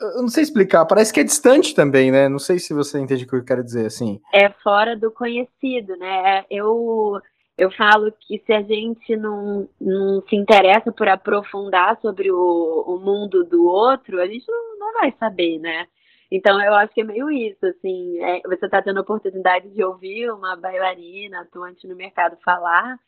eu 0.00 0.22
não 0.22 0.28
sei 0.28 0.42
explicar, 0.42 0.84
parece 0.86 1.12
que 1.12 1.20
é 1.20 1.24
distante 1.24 1.74
também, 1.74 2.10
né? 2.10 2.28
Não 2.28 2.38
sei 2.38 2.58
se 2.58 2.74
você 2.74 2.98
entende 2.98 3.24
o 3.24 3.28
que 3.28 3.36
eu 3.36 3.44
quero 3.44 3.62
dizer, 3.62 3.86
assim. 3.86 4.20
É 4.32 4.50
fora 4.62 4.96
do 4.96 5.10
conhecido, 5.10 5.96
né? 5.96 6.44
Eu, 6.50 7.20
eu 7.56 7.70
falo 7.72 8.12
que 8.20 8.42
se 8.44 8.52
a 8.52 8.62
gente 8.62 9.16
não, 9.16 9.68
não 9.80 10.22
se 10.28 10.34
interessa 10.34 10.90
por 10.90 11.08
aprofundar 11.08 11.98
sobre 12.00 12.30
o, 12.30 12.84
o 12.86 12.98
mundo 12.98 13.44
do 13.44 13.66
outro, 13.66 14.20
a 14.20 14.26
gente 14.26 14.44
não, 14.48 14.78
não 14.78 14.92
vai 14.94 15.14
saber, 15.18 15.58
né? 15.58 15.86
Então 16.34 16.60
eu 16.60 16.74
acho 16.74 16.92
que 16.92 17.00
é 17.00 17.04
meio 17.04 17.30
isso, 17.30 17.64
assim, 17.64 18.18
é, 18.18 18.40
você 18.44 18.64
está 18.64 18.82
tendo 18.82 18.98
a 18.98 19.02
oportunidade 19.02 19.70
de 19.70 19.84
ouvir 19.84 20.28
uma 20.32 20.56
bailarina 20.56 21.42
atuante 21.42 21.86
no 21.86 21.94
mercado 21.94 22.36
falar, 22.44 22.98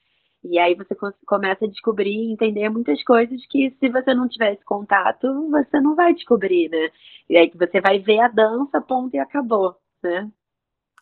e 0.44 0.56
aí 0.60 0.76
você 0.76 0.94
começa 1.26 1.64
a 1.64 1.68
descobrir 1.68 2.14
e 2.14 2.32
entender 2.32 2.68
muitas 2.68 3.02
coisas 3.02 3.44
que 3.50 3.74
se 3.80 3.88
você 3.88 4.14
não 4.14 4.28
tiver 4.28 4.52
esse 4.52 4.64
contato, 4.64 5.26
você 5.50 5.80
não 5.80 5.96
vai 5.96 6.14
descobrir, 6.14 6.68
né? 6.68 6.88
E 7.28 7.36
aí 7.36 7.50
você 7.52 7.80
vai 7.80 7.98
ver 7.98 8.20
a 8.20 8.28
dança, 8.28 8.80
ponto 8.80 9.16
e 9.16 9.18
acabou, 9.18 9.74
né? 10.00 10.30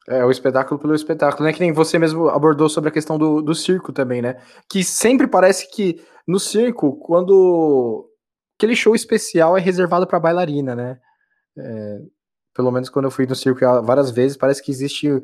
É, 0.08 0.24
o 0.24 0.30
espetáculo 0.30 0.80
pelo 0.80 0.94
espetáculo, 0.94 1.44
né? 1.44 1.52
Que 1.52 1.60
nem 1.60 1.74
você 1.74 1.98
mesmo 1.98 2.30
abordou 2.30 2.70
sobre 2.70 2.88
a 2.88 2.92
questão 2.92 3.18
do, 3.18 3.42
do 3.42 3.54
circo 3.54 3.92
também, 3.92 4.22
né? 4.22 4.40
Que 4.70 4.82
sempre 4.82 5.26
parece 5.26 5.70
que 5.70 6.02
no 6.26 6.40
circo, 6.40 6.96
quando 7.00 8.08
aquele 8.56 8.74
show 8.74 8.94
especial 8.94 9.58
é 9.58 9.60
reservado 9.60 10.06
para 10.06 10.18
bailarina, 10.18 10.74
né? 10.74 10.98
É, 11.56 12.00
pelo 12.54 12.70
menos 12.70 12.88
quando 12.88 13.06
eu 13.06 13.10
fui 13.10 13.26
no 13.26 13.34
circo 13.34 13.60
várias 13.82 14.10
vezes, 14.10 14.36
parece 14.36 14.62
que 14.62 14.70
existe 14.70 15.22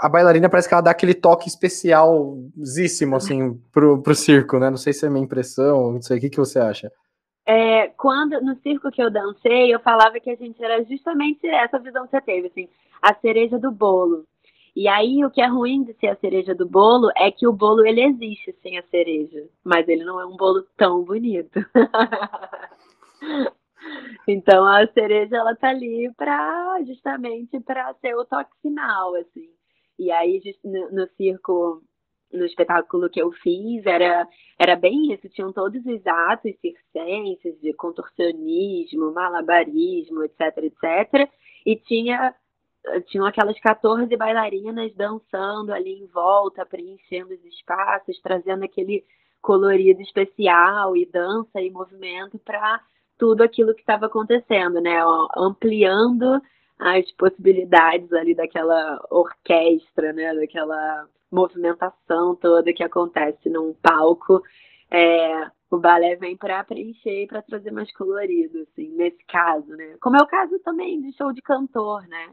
a 0.00 0.08
bailarina 0.08 0.48
parece 0.48 0.68
que 0.68 0.74
ela 0.74 0.82
dá 0.82 0.90
aquele 0.90 1.14
toque 1.14 1.48
especialzíssimo, 1.48 3.14
assim, 3.14 3.54
pro, 3.72 4.02
pro 4.02 4.14
circo, 4.14 4.58
né? 4.58 4.68
Não 4.68 4.76
sei 4.76 4.92
se 4.92 5.06
é 5.06 5.08
minha 5.08 5.24
impressão, 5.24 5.92
não 5.92 6.02
sei, 6.02 6.18
o 6.18 6.20
que, 6.20 6.30
que 6.30 6.38
você 6.38 6.58
acha? 6.58 6.90
É, 7.46 7.88
quando, 7.88 8.40
no 8.40 8.56
circo 8.56 8.90
que 8.90 9.02
eu 9.02 9.10
dancei, 9.10 9.72
eu 9.72 9.78
falava 9.80 10.18
que 10.18 10.30
a 10.30 10.34
gente 10.34 10.62
era 10.62 10.82
justamente 10.84 11.46
essa 11.46 11.78
visão 11.78 12.04
que 12.04 12.10
você 12.10 12.20
teve, 12.20 12.48
assim, 12.48 12.68
a 13.00 13.14
cereja 13.14 13.58
do 13.58 13.70
bolo. 13.70 14.26
E 14.74 14.88
aí, 14.88 15.24
o 15.24 15.30
que 15.30 15.40
é 15.40 15.46
ruim 15.46 15.84
de 15.84 15.92
ser 15.94 16.08
a 16.08 16.16
cereja 16.16 16.54
do 16.54 16.66
bolo 16.66 17.10
é 17.16 17.30
que 17.30 17.46
o 17.46 17.52
bolo, 17.52 17.86
ele 17.86 18.02
existe 18.02 18.52
sem 18.62 18.76
a 18.76 18.82
cereja, 18.90 19.46
mas 19.62 19.86
ele 19.88 20.04
não 20.04 20.20
é 20.20 20.26
um 20.26 20.36
bolo 20.36 20.64
tão 20.76 21.04
bonito. 21.04 21.64
então, 24.26 24.64
a 24.64 24.86
cereja, 24.88 25.36
ela 25.36 25.54
tá 25.54 25.70
ali 25.70 26.12
pra, 26.16 26.78
justamente 26.86 27.60
para 27.60 27.94
ser 27.94 28.14
o 28.14 28.24
toque 28.24 28.50
final, 28.62 29.14
assim. 29.16 29.48
E 29.98 30.10
aí, 30.10 30.40
no, 30.64 30.90
no 30.90 31.08
circo 31.16 31.82
no 32.34 32.44
espetáculo 32.44 33.08
que 33.08 33.22
eu 33.22 33.30
fiz 33.30 33.86
era, 33.86 34.26
era 34.58 34.74
bem 34.74 35.12
isso, 35.12 35.28
tinham 35.28 35.52
todos 35.52 35.84
os 35.86 36.06
atos 36.06 36.52
circenses 36.60 37.60
de 37.60 37.72
contorcionismo, 37.74 39.12
malabarismo, 39.12 40.24
etc, 40.24 40.40
etc, 40.58 41.30
e 41.64 41.76
tinha 41.76 42.34
tinham 43.06 43.24
aquelas 43.24 43.58
14 43.60 44.14
bailarinas 44.14 44.94
dançando 44.94 45.72
ali 45.72 46.02
em 46.02 46.06
volta, 46.06 46.66
preenchendo 46.66 47.32
os 47.32 47.42
espaços, 47.46 48.20
trazendo 48.20 48.62
aquele 48.62 49.02
colorido 49.40 50.02
especial 50.02 50.94
e 50.94 51.06
dança 51.06 51.62
e 51.62 51.70
movimento 51.70 52.38
para 52.38 52.82
tudo 53.18 53.42
aquilo 53.42 53.74
que 53.74 53.80
estava 53.80 54.06
acontecendo, 54.06 54.80
né? 54.80 55.00
Ampliando 55.36 56.40
as 56.78 57.10
possibilidades 57.12 58.12
ali 58.12 58.34
daquela 58.34 59.04
orquestra, 59.10 60.12
né? 60.12 60.34
Daquela 60.34 61.06
movimentação 61.30 62.36
toda 62.36 62.72
que 62.72 62.82
acontece 62.82 63.48
num 63.48 63.74
palco. 63.74 64.42
É, 64.90 65.50
o 65.70 65.78
balé 65.78 66.16
vem 66.16 66.36
para 66.36 66.62
preencher 66.64 67.24
e 67.24 67.26
para 67.26 67.42
trazer 67.42 67.72
mais 67.72 67.92
colorido, 67.92 68.60
assim, 68.60 68.88
nesse 68.90 69.24
caso, 69.26 69.68
né? 69.68 69.96
Como 70.00 70.16
é 70.16 70.22
o 70.22 70.26
caso 70.26 70.58
também 70.60 71.00
de 71.00 71.16
show 71.16 71.32
de 71.32 71.42
cantor, 71.42 72.06
né? 72.06 72.30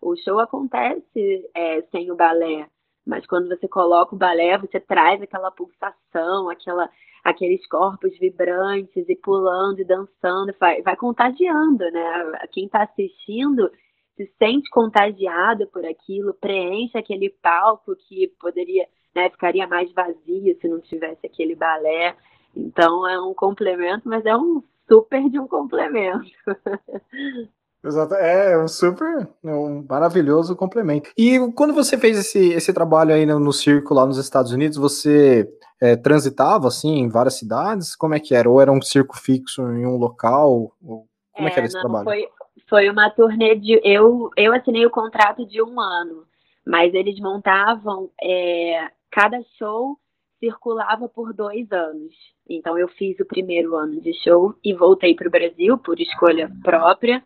O 0.00 0.14
show 0.16 0.38
acontece 0.38 1.50
é, 1.54 1.82
sem 1.90 2.10
o 2.10 2.16
balé, 2.16 2.68
mas 3.06 3.26
quando 3.26 3.48
você 3.48 3.68
coloca 3.68 4.14
o 4.14 4.18
balé, 4.18 4.56
você 4.58 4.80
traz 4.80 5.20
aquela 5.20 5.50
pulsação, 5.50 6.48
aquela, 6.48 6.88
aqueles 7.22 7.66
corpos 7.68 8.18
vibrantes 8.18 9.08
e 9.08 9.16
pulando 9.16 9.80
e 9.80 9.84
dançando, 9.84 10.54
vai, 10.58 10.80
vai 10.82 10.96
contagiando, 10.96 11.84
né? 11.90 12.32
Quem 12.50 12.66
está 12.66 12.82
assistindo 12.82 13.70
se 14.16 14.32
sente 14.38 14.70
contagiado 14.70 15.66
por 15.66 15.84
aquilo, 15.84 16.34
preenche 16.34 16.96
aquele 16.96 17.30
palco 17.30 17.96
que 17.96 18.28
poderia, 18.40 18.86
né, 19.14 19.28
ficaria 19.28 19.66
mais 19.66 19.92
vazio 19.92 20.56
se 20.60 20.68
não 20.68 20.80
tivesse 20.80 21.26
aquele 21.26 21.54
balé. 21.54 22.16
Então 22.56 23.06
é 23.08 23.20
um 23.20 23.34
complemento, 23.34 24.08
mas 24.08 24.24
é 24.24 24.36
um 24.36 24.62
super 24.88 25.28
de 25.28 25.38
um 25.38 25.48
complemento. 25.48 26.30
Exato, 27.84 28.14
é 28.14 28.56
um 28.58 28.66
super, 28.66 29.28
é 29.44 29.54
um 29.54 29.84
maravilhoso 29.88 30.56
complemento. 30.56 31.10
E 31.18 31.38
quando 31.54 31.74
você 31.74 31.98
fez 31.98 32.18
esse, 32.18 32.52
esse 32.54 32.72
trabalho 32.72 33.14
aí 33.14 33.26
no, 33.26 33.38
no 33.38 33.52
circo 33.52 33.92
lá 33.92 34.06
nos 34.06 34.16
Estados 34.16 34.52
Unidos, 34.52 34.78
você 34.78 35.46
é, 35.80 35.94
transitava 35.94 36.68
assim 36.68 37.00
em 37.00 37.08
várias 37.08 37.38
cidades? 37.38 37.94
Como 37.94 38.14
é 38.14 38.20
que 38.20 38.34
era? 38.34 38.48
Ou 38.48 38.60
era 38.60 38.72
um 38.72 38.80
circo 38.80 39.18
fixo 39.18 39.60
em 39.72 39.86
um 39.86 39.96
local? 39.96 40.72
Como 40.80 41.06
é, 41.36 41.46
é 41.46 41.50
que 41.50 41.58
era 41.58 41.66
esse 41.66 41.74
não, 41.74 41.82
trabalho? 41.82 42.04
Foi, 42.04 42.28
foi 42.68 42.88
uma 42.88 43.10
turnê 43.10 43.54
de. 43.54 43.78
Eu, 43.84 44.30
eu 44.36 44.54
assinei 44.54 44.86
o 44.86 44.90
contrato 44.90 45.46
de 45.46 45.62
um 45.62 45.78
ano, 45.78 46.24
mas 46.66 46.94
eles 46.94 47.20
montavam. 47.20 48.10
É, 48.22 48.88
cada 49.10 49.40
show 49.58 49.98
circulava 50.40 51.08
por 51.08 51.32
dois 51.32 51.70
anos. 51.70 52.14
Então 52.48 52.78
eu 52.78 52.88
fiz 52.88 53.18
o 53.20 53.26
primeiro 53.26 53.76
ano 53.76 54.00
de 54.00 54.12
show 54.22 54.54
e 54.64 54.74
voltei 54.74 55.14
para 55.14 55.28
o 55.28 55.30
Brasil 55.30 55.78
por 55.78 56.00
escolha 56.00 56.50
própria, 56.62 57.22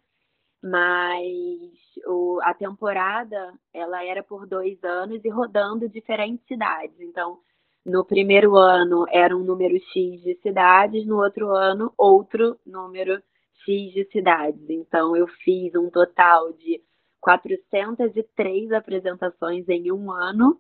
mas 0.63 1.73
o, 2.07 2.41
a 2.43 2.55
temporada 2.55 3.55
ela 3.73 4.05
era 4.05 4.23
por 4.23 4.47
dois 4.47 4.83
anos 4.83 5.25
e 5.25 5.29
rodando 5.29 5.89
diferentes 5.89 6.47
cidades. 6.47 6.99
Então 7.01 7.39
no 7.85 8.05
primeiro 8.05 8.57
ano 8.57 9.07
era 9.11 9.37
um 9.37 9.43
número 9.43 9.77
X 9.93 10.23
de 10.23 10.39
cidades, 10.43 11.07
no 11.07 11.23
outro 11.23 11.51
ano 11.55 11.93
outro 11.97 12.59
número 12.67 13.23
X 13.65 13.93
de 13.93 14.09
cidades. 14.13 14.61
Então, 14.69 15.17
eu 15.17 15.27
fiz 15.27 15.75
um 15.75 15.91
total 15.91 16.53
de 16.53 16.81
403 17.21 18.73
apresentações 18.73 19.69
em 19.69 19.93
um 19.93 20.11
ano 20.11 20.59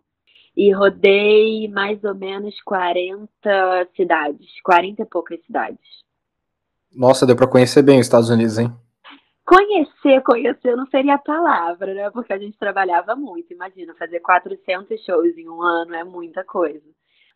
e 0.56 0.72
rodei 0.72 1.68
mais 1.68 2.02
ou 2.02 2.14
menos 2.14 2.61
40 2.62 3.28
cidades, 3.94 4.61
40 4.62 5.02
e 5.02 5.06
poucas 5.06 5.40
cidades. 5.46 6.04
Nossa, 6.94 7.26
deu 7.26 7.37
para 7.37 7.46
conhecer 7.46 7.82
bem 7.82 8.00
os 8.00 8.06
Estados 8.06 8.28
Unidos, 8.28 8.58
hein? 8.58 8.72
Conhecer, 9.48 10.20
conhecer 10.24 10.76
não 10.76 10.87
seria 10.88 11.14
a 11.14 11.18
palavra, 11.18 11.94
né? 11.94 12.11
Porque 12.11 12.34
a 12.34 12.38
gente 12.38 12.58
trabalhava 12.58 13.16
muito. 13.16 13.50
Imagina, 13.50 13.94
fazer 13.94 14.20
400 14.20 15.02
shows 15.02 15.38
em 15.38 15.48
um 15.48 15.62
ano 15.62 15.94
é 15.94 16.04
muita 16.04 16.44
coisa. 16.44 16.84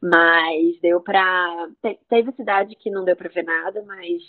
Mas 0.02 0.78
deu 0.82 1.00
pra. 1.00 1.68
Teve 2.10 2.32
cidade 2.32 2.76
que 2.76 2.90
não 2.90 3.02
deu 3.02 3.16
pra 3.16 3.30
ver 3.30 3.44
nada, 3.44 3.82
mas 3.86 4.22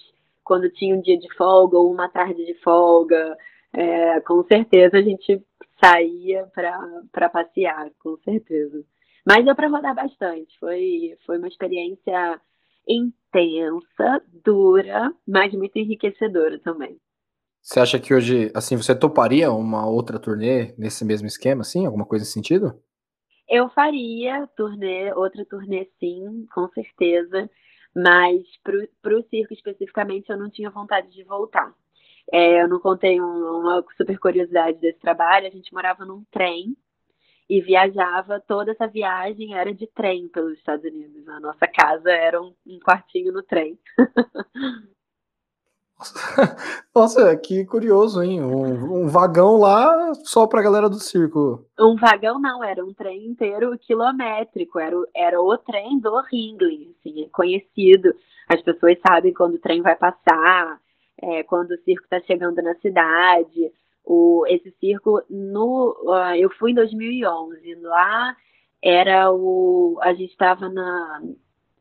quando 0.46 0.72
tinha 0.72 0.96
um 0.96 1.02
dia 1.02 1.20
de 1.20 1.28
folga 1.36 1.78
ou 1.78 1.92
uma 1.92 2.08
tarde 2.08 2.46
de 2.46 2.54
folga, 2.62 3.36
é, 3.74 4.22
com 4.22 4.42
certeza 4.46 4.98
a 5.00 5.02
gente 5.02 5.44
saía 5.84 6.48
para 6.54 7.30
passear, 7.30 7.92
com 8.00 8.16
certeza. 8.24 8.82
Mas 9.28 9.44
deu 9.44 9.56
para 9.58 9.68
rodar 9.68 9.94
bastante. 9.94 10.58
Foi, 10.58 11.18
foi 11.26 11.38
uma 11.38 11.50
experiência 11.50 12.40
intensa, 12.88 14.24
dura, 14.42 15.14
mas 15.28 15.54
muito 15.54 15.76
enriquecedora 15.76 16.58
também. 16.60 16.98
Você 17.64 17.80
acha 17.80 17.98
que 17.98 18.14
hoje, 18.14 18.52
assim, 18.54 18.76
você 18.76 18.94
toparia 18.94 19.50
uma 19.50 19.88
outra 19.88 20.20
turnê 20.20 20.76
nesse 20.78 21.06
mesmo 21.06 21.26
esquema, 21.26 21.62
assim? 21.62 21.86
Alguma 21.86 22.06
coisa 22.06 22.24
nesse 22.24 22.34
sentido? 22.34 22.78
Eu 23.48 23.70
faria 23.70 24.46
turnê, 24.48 25.14
outra 25.14 25.46
turnê 25.46 25.90
sim, 25.98 26.46
com 26.54 26.68
certeza. 26.70 27.50
Mas 27.96 28.42
para 28.62 29.18
o 29.18 29.24
circo 29.30 29.54
especificamente 29.54 30.30
eu 30.30 30.38
não 30.38 30.50
tinha 30.50 30.70
vontade 30.70 31.10
de 31.10 31.24
voltar. 31.24 31.74
É, 32.34 32.64
eu 32.64 32.68
não 32.68 32.82
contei 32.82 33.22
um, 33.22 33.62
uma 33.62 33.82
super 33.96 34.20
curiosidade 34.20 34.80
desse 34.80 35.00
trabalho. 35.00 35.48
A 35.48 35.52
gente 35.52 35.74
morava 35.74 36.04
num 36.04 36.26
trem 36.32 36.76
e 37.50 37.62
viajava. 37.62 38.42
Toda 38.42 38.72
essa 38.72 38.88
viagem 38.88 39.56
era 39.56 39.74
de 39.74 39.88
trem 39.88 40.28
pelos 40.28 40.58
Estados 40.58 40.84
Unidos. 40.84 41.26
A 41.30 41.40
nossa 41.40 41.66
casa 41.66 42.12
era 42.12 42.42
um, 42.42 42.54
um 42.68 42.78
quartinho 42.80 43.32
no 43.32 43.42
trem. 43.42 43.80
Nossa, 46.94 47.36
que 47.38 47.66
curioso, 47.66 48.22
hein? 48.22 48.42
Um, 48.42 49.04
um 49.04 49.08
vagão 49.08 49.58
lá 49.58 50.14
só 50.24 50.48
para 50.48 50.60
a 50.60 50.64
galera 50.64 50.90
do 50.90 51.00
circo. 51.00 51.66
Um 51.80 51.96
vagão 51.96 52.40
não, 52.40 52.64
era 52.64 52.84
um 52.84 52.94
trem 52.94 53.26
inteiro 53.26 53.78
quilométrico, 53.80 54.80
era, 54.80 54.96
era 55.16 55.42
o 55.42 55.58
trem 55.58 56.00
do 56.00 56.20
Ringling, 56.22 56.94
assim, 57.00 57.24
é 57.24 57.30
conhecido. 57.30 58.14
As 58.48 58.62
pessoas 58.62 58.98
sabem 59.06 59.34
quando 59.34 59.56
o 59.56 59.60
trem 59.60 59.82
vai 59.82 59.96
passar, 59.96 60.80
é, 61.22 61.44
quando 61.44 61.72
o 61.72 61.82
circo 61.84 62.04
está 62.04 62.20
chegando 62.22 62.62
na 62.62 62.76
cidade. 62.76 63.72
O, 64.06 64.46
esse 64.48 64.70
circo, 64.80 65.22
no, 65.30 65.96
uh, 66.04 66.36
eu 66.36 66.50
fui 66.50 66.72
em 66.72 66.76
2011, 66.76 67.76
lá 67.76 68.36
era 68.84 69.32
o. 69.32 69.98
A 70.02 70.14
gente 70.14 70.32
estava 70.32 70.68
na. 70.68 71.22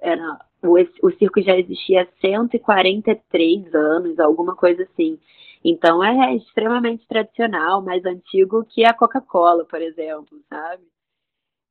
Era 0.02 0.38
o, 0.62 1.06
o 1.06 1.10
circo 1.12 1.40
já 1.40 1.56
existia 1.56 2.02
há 2.02 2.20
143 2.20 3.74
anos, 3.74 4.18
alguma 4.18 4.56
coisa 4.56 4.82
assim. 4.82 5.18
Então 5.64 6.02
é 6.02 6.34
extremamente 6.34 7.06
tradicional, 7.06 7.80
mais 7.82 8.04
antigo 8.04 8.64
que 8.64 8.84
a 8.84 8.92
Coca-Cola, 8.92 9.64
por 9.64 9.80
exemplo, 9.80 10.38
sabe? 10.48 10.82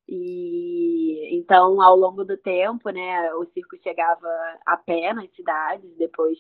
E 0.08 1.38
então, 1.38 1.82
ao 1.82 1.96
longo 1.96 2.24
do 2.24 2.38
tempo, 2.38 2.90
né, 2.90 3.34
o 3.36 3.46
circo 3.54 3.78
chegava 3.84 4.28
a 4.66 4.78
pé 4.78 5.14
nas 5.14 5.30
cidades, 5.36 5.90
depois 5.98 6.38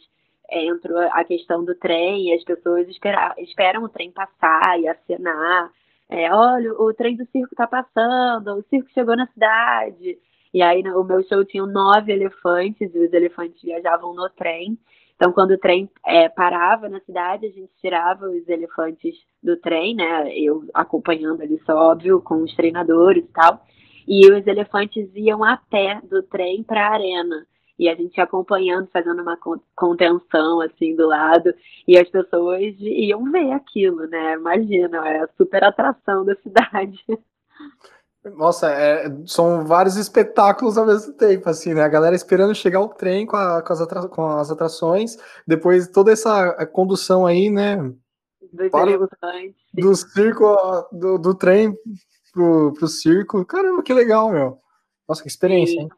é, 0.49 0.65
entrou 0.65 0.97
a 0.99 1.23
questão 1.23 1.63
do 1.63 1.75
trem, 1.75 2.29
e 2.29 2.33
as 2.33 2.43
pessoas 2.43 2.87
esperam, 2.89 3.33
esperam 3.37 3.83
o 3.83 3.89
trem 3.89 4.11
passar 4.11 4.79
e 4.79 4.87
acenar. 4.87 5.71
É, 6.09 6.33
olha, 6.33 6.73
o 6.73 6.93
trem 6.93 7.15
do 7.15 7.25
circo 7.27 7.53
está 7.53 7.67
passando, 7.67 8.57
o 8.57 8.63
circo 8.63 8.89
chegou 8.91 9.15
na 9.15 9.27
cidade. 9.27 10.17
E 10.53 10.61
aí 10.61 10.81
o 10.81 11.03
meu 11.03 11.23
show 11.23 11.45
tinha 11.45 11.65
nove 11.65 12.11
elefantes 12.11 12.93
e 12.93 12.99
os 12.99 13.13
elefantes 13.13 13.61
viajavam 13.61 14.13
no 14.13 14.29
trem. 14.29 14.77
Então, 15.15 15.31
quando 15.31 15.51
o 15.51 15.57
trem 15.57 15.87
é, 16.03 16.27
parava 16.29 16.89
na 16.89 16.99
cidade, 17.01 17.45
a 17.45 17.49
gente 17.49 17.71
tirava 17.79 18.25
os 18.25 18.49
elefantes 18.49 19.15
do 19.41 19.55
trem, 19.55 19.95
né? 19.95 20.35
Eu 20.35 20.65
acompanhando 20.73 21.41
ali, 21.43 21.61
só 21.63 21.75
óbvio, 21.75 22.19
com 22.21 22.41
os 22.41 22.55
treinadores 22.55 23.23
e 23.23 23.27
tal. 23.27 23.63
E 24.07 24.31
os 24.31 24.45
elefantes 24.47 25.09
iam 25.15 25.43
a 25.43 25.57
pé 25.57 26.01
do 26.09 26.23
trem 26.23 26.63
para 26.63 26.87
a 26.87 26.93
arena. 26.93 27.45
E 27.77 27.87
a 27.87 27.93
gente 27.93 28.19
acompanhando, 28.19 28.87
fazendo 28.87 29.21
uma 29.21 29.37
contenção 29.75 30.59
assim 30.59 30.95
do 30.95 31.07
lado. 31.07 31.53
E 31.87 31.97
as 31.99 32.09
pessoas 32.09 32.73
iam 32.79 33.31
ver 33.31 33.51
aquilo, 33.51 34.07
né? 34.07 34.33
Imagina, 34.33 35.07
é 35.07 35.19
a 35.19 35.29
super 35.37 35.63
atração 35.63 36.25
da 36.25 36.35
cidade. 36.37 36.99
Nossa, 38.23 38.71
é, 38.71 39.05
são 39.25 39.65
vários 39.65 39.97
espetáculos 39.97 40.77
ao 40.77 40.85
mesmo 40.85 41.11
tempo, 41.13 41.49
assim, 41.49 41.73
né? 41.73 41.81
A 41.81 41.87
galera 41.87 42.15
esperando 42.15 42.53
chegar 42.53 42.79
o 42.79 42.89
trem 42.89 43.25
com, 43.25 43.35
a, 43.35 43.63
com, 43.63 43.73
as, 43.73 43.81
atra, 43.81 44.07
com 44.07 44.25
as, 44.27 44.51
atrações, 44.51 45.17
depois 45.47 45.87
toda 45.87 46.11
essa 46.11 46.65
condução 46.67 47.25
aí, 47.25 47.49
né? 47.49 47.77
Para, 48.71 48.97
do 49.73 49.95
circo, 49.95 50.55
do, 50.91 51.17
do 51.17 51.33
trem 51.33 51.73
pro, 52.31 52.73
pro 52.73 52.87
circo. 52.87 53.43
Caramba, 53.45 53.81
que 53.81 53.93
legal, 53.93 54.31
meu. 54.31 54.59
Nossa, 55.07 55.23
que 55.23 55.29
experiência, 55.29 55.75
Sim. 55.75 55.81
hein? 55.83 55.89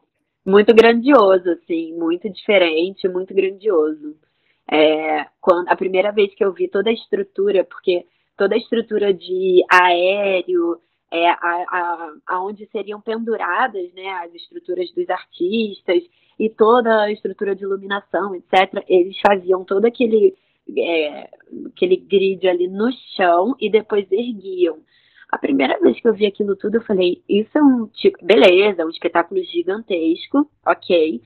Muito 0.45 0.73
grandioso, 0.73 1.49
assim, 1.51 1.93
muito 1.97 2.29
diferente, 2.29 3.07
muito 3.07 3.33
grandioso. 3.33 4.15
É, 4.69 5.25
quando, 5.41 5.67
a 5.69 5.75
primeira 5.75 6.11
vez 6.11 6.33
que 6.35 6.43
eu 6.43 6.53
vi 6.53 6.69
toda 6.69 6.89
a 6.89 6.93
estrutura, 6.93 7.63
porque 7.65 8.05
toda 8.37 8.55
a 8.55 8.57
estrutura 8.57 9.13
de 9.13 9.63
aéreo, 9.69 10.79
é, 11.13 11.29
a, 11.29 11.35
a, 11.37 12.13
aonde 12.25 12.67
seriam 12.71 12.99
penduradas 12.99 13.93
né, 13.93 14.09
as 14.25 14.33
estruturas 14.33 14.91
dos 14.93 15.07
artistas 15.07 16.03
e 16.39 16.49
toda 16.49 17.03
a 17.03 17.11
estrutura 17.11 17.55
de 17.55 17.63
iluminação, 17.63 18.33
etc. 18.33 18.83
Eles 18.87 19.15
faziam 19.19 19.63
todo 19.63 19.85
aquele, 19.85 20.35
é, 20.75 21.29
aquele 21.67 21.97
grid 21.97 22.47
ali 22.47 22.67
no 22.67 22.91
chão 23.15 23.55
e 23.59 23.69
depois 23.69 24.11
erguiam. 24.11 24.79
A 25.29 25.37
primeira 25.37 25.79
vez 25.79 25.99
que 26.01 26.07
eu 26.07 26.15
vi 26.15 26.25
aquilo 26.25 26.55
tudo, 26.55 26.77
eu 26.77 26.81
falei: 26.83 27.21
Isso 27.29 27.55
é 27.55 27.61
um 27.61 27.85
tipo, 27.87 28.17
beleza, 28.25 28.83
um 28.83 28.89
espetáculo 28.89 29.43
gigantesco, 29.43 30.49
ok, 30.65 31.21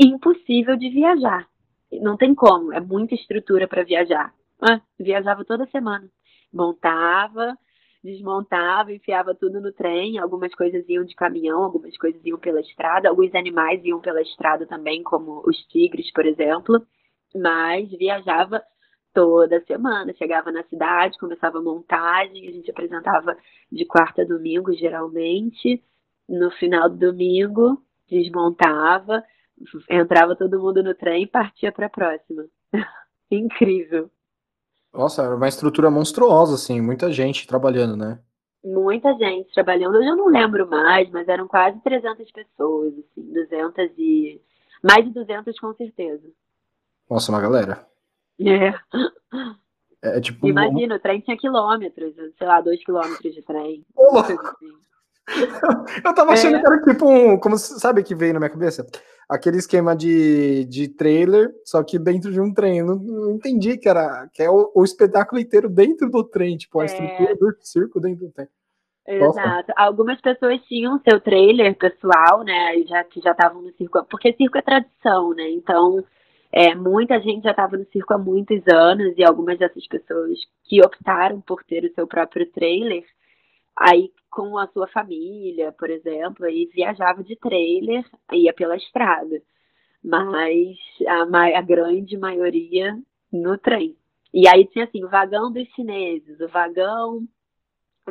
impossível 0.00 0.76
de 0.76 0.90
viajar. 0.90 1.46
Não 1.92 2.16
tem 2.16 2.34
como, 2.34 2.72
é 2.72 2.80
muita 2.80 3.14
estrutura 3.14 3.68
para 3.68 3.84
viajar. 3.84 4.34
Ah, 4.60 4.80
viajava 4.98 5.44
toda 5.44 5.64
semana. 5.66 6.08
Montava, 6.52 7.56
desmontava, 8.02 8.92
enfiava 8.92 9.34
tudo 9.34 9.60
no 9.60 9.72
trem. 9.72 10.18
Algumas 10.18 10.54
coisas 10.54 10.88
iam 10.88 11.04
de 11.04 11.14
caminhão, 11.14 11.62
algumas 11.62 11.96
coisas 11.96 12.24
iam 12.24 12.38
pela 12.38 12.60
estrada, 12.60 13.08
alguns 13.08 13.34
animais 13.34 13.84
iam 13.84 14.00
pela 14.00 14.22
estrada 14.22 14.66
também, 14.66 15.02
como 15.02 15.42
os 15.46 15.56
tigres, 15.66 16.12
por 16.12 16.26
exemplo. 16.26 16.80
Mas 17.34 17.90
viajava 17.90 18.62
toda 19.12 19.60
semana. 19.64 20.14
Chegava 20.14 20.52
na 20.52 20.62
cidade, 20.64 21.18
começava 21.18 21.58
a 21.58 21.62
montagem, 21.62 22.48
a 22.48 22.52
gente 22.52 22.70
apresentava 22.70 23.36
de 23.70 23.84
quarta 23.84 24.22
a 24.22 24.24
domingo, 24.24 24.72
geralmente. 24.72 25.82
No 26.28 26.50
final 26.52 26.88
do 26.90 26.96
domingo, 26.96 27.82
desmontava, 28.08 29.24
entrava 29.90 30.36
todo 30.36 30.60
mundo 30.60 30.82
no 30.82 30.94
trem 30.94 31.24
e 31.24 31.26
partia 31.26 31.72
para 31.72 31.86
a 31.86 31.90
próxima. 31.90 32.44
Incrível. 33.30 34.10
Nossa, 34.92 35.22
era 35.22 35.36
uma 35.36 35.48
estrutura 35.48 35.90
monstruosa, 35.90 36.54
assim, 36.54 36.80
muita 36.80 37.12
gente 37.12 37.46
trabalhando, 37.46 37.96
né? 37.96 38.18
Muita 38.64 39.12
gente 39.14 39.52
trabalhando. 39.52 39.96
Eu 39.96 40.04
já 40.04 40.16
não 40.16 40.26
lembro 40.26 40.68
mais, 40.68 41.08
mas 41.10 41.28
eram 41.28 41.46
quase 41.46 41.78
300 41.80 42.30
pessoas, 42.30 42.92
assim, 42.94 43.32
200 43.32 43.90
e... 43.98 44.40
Mais 44.82 45.04
de 45.04 45.12
200 45.12 45.58
com 45.58 45.74
certeza. 45.74 46.26
Nossa, 47.10 47.32
uma 47.32 47.40
galera. 47.40 47.86
É. 48.40 48.68
É, 50.02 50.18
é 50.18 50.20
tipo. 50.20 50.46
Imagina, 50.46 50.96
o 50.96 51.00
trem 51.00 51.20
tinha 51.20 51.36
quilômetros, 51.36 52.14
sei 52.14 52.46
lá, 52.46 52.60
dois 52.60 52.82
quilômetros 52.84 53.34
de 53.34 53.42
trem. 53.42 53.84
Assim. 54.14 54.36
Eu 56.04 56.14
tava 56.14 56.32
achando 56.32 56.56
é. 56.56 56.60
que 56.60 56.66
era 56.66 56.82
tipo 56.82 57.08
um. 57.08 57.38
Como 57.38 57.56
sabe 57.58 58.02
que 58.02 58.14
veio 58.14 58.34
na 58.34 58.40
minha 58.40 58.50
cabeça? 58.50 58.86
Aquele 59.28 59.58
esquema 59.58 59.94
de, 59.94 60.64
de 60.64 60.88
trailer, 60.88 61.50
só 61.64 61.82
que 61.82 61.98
dentro 61.98 62.32
de 62.32 62.40
um 62.40 62.52
trem. 62.52 62.78
Eu 62.78 62.86
não, 62.86 62.96
não 62.96 63.30
entendi 63.32 63.76
que 63.76 63.88
era 63.88 64.28
que 64.32 64.42
é 64.42 64.50
o, 64.50 64.72
o, 64.74 64.84
espetáculo 64.84 65.40
inteiro 65.40 65.68
dentro 65.68 66.10
do 66.10 66.24
trem, 66.24 66.56
tipo, 66.56 66.80
a 66.80 66.84
é. 66.84 66.86
estrutura 66.86 67.36
do 67.36 67.56
circo 67.60 68.00
dentro 68.00 68.26
do 68.26 68.32
trem. 68.32 68.48
Exato. 69.06 69.38
Nossa. 69.38 69.74
Algumas 69.76 70.20
pessoas 70.20 70.60
tinham 70.62 71.00
seu 71.08 71.20
trailer 71.20 71.74
pessoal, 71.76 72.42
né? 72.42 72.82
Já, 72.86 73.04
que 73.04 73.20
já 73.20 73.32
estavam 73.32 73.62
no 73.62 73.72
circo. 73.72 74.04
Porque 74.10 74.34
circo 74.34 74.58
é 74.58 74.62
tradição, 74.62 75.30
né? 75.34 75.50
Então 75.50 76.04
é, 76.52 76.74
muita 76.74 77.20
gente 77.20 77.44
já 77.44 77.50
estava 77.50 77.76
no 77.76 77.84
circo 77.86 78.14
há 78.14 78.18
muitos 78.18 78.66
anos 78.68 79.14
e 79.16 79.24
algumas 79.24 79.58
dessas 79.58 79.86
pessoas 79.86 80.38
que 80.64 80.80
optaram 80.80 81.40
por 81.42 81.62
ter 81.64 81.84
o 81.84 81.94
seu 81.94 82.06
próprio 82.06 82.50
trailer, 82.52 83.04
aí 83.78 84.12
com 84.30 84.58
a 84.58 84.66
sua 84.68 84.86
família, 84.88 85.72
por 85.72 85.90
exemplo, 85.90 86.44
aí 86.44 86.66
viajava 86.74 87.22
de 87.22 87.36
trailer, 87.36 88.04
ia 88.32 88.52
pela 88.52 88.76
estrada. 88.76 89.40
Mas 90.02 90.76
a, 91.06 91.58
a 91.58 91.62
grande 91.62 92.16
maioria 92.16 92.98
no 93.32 93.58
trem. 93.58 93.96
E 94.32 94.46
aí 94.46 94.66
tinha 94.66 94.84
assim, 94.84 95.04
o 95.04 95.08
vagão 95.08 95.52
dos 95.52 95.66
chineses, 95.74 96.38
o 96.40 96.48
vagão 96.48 97.26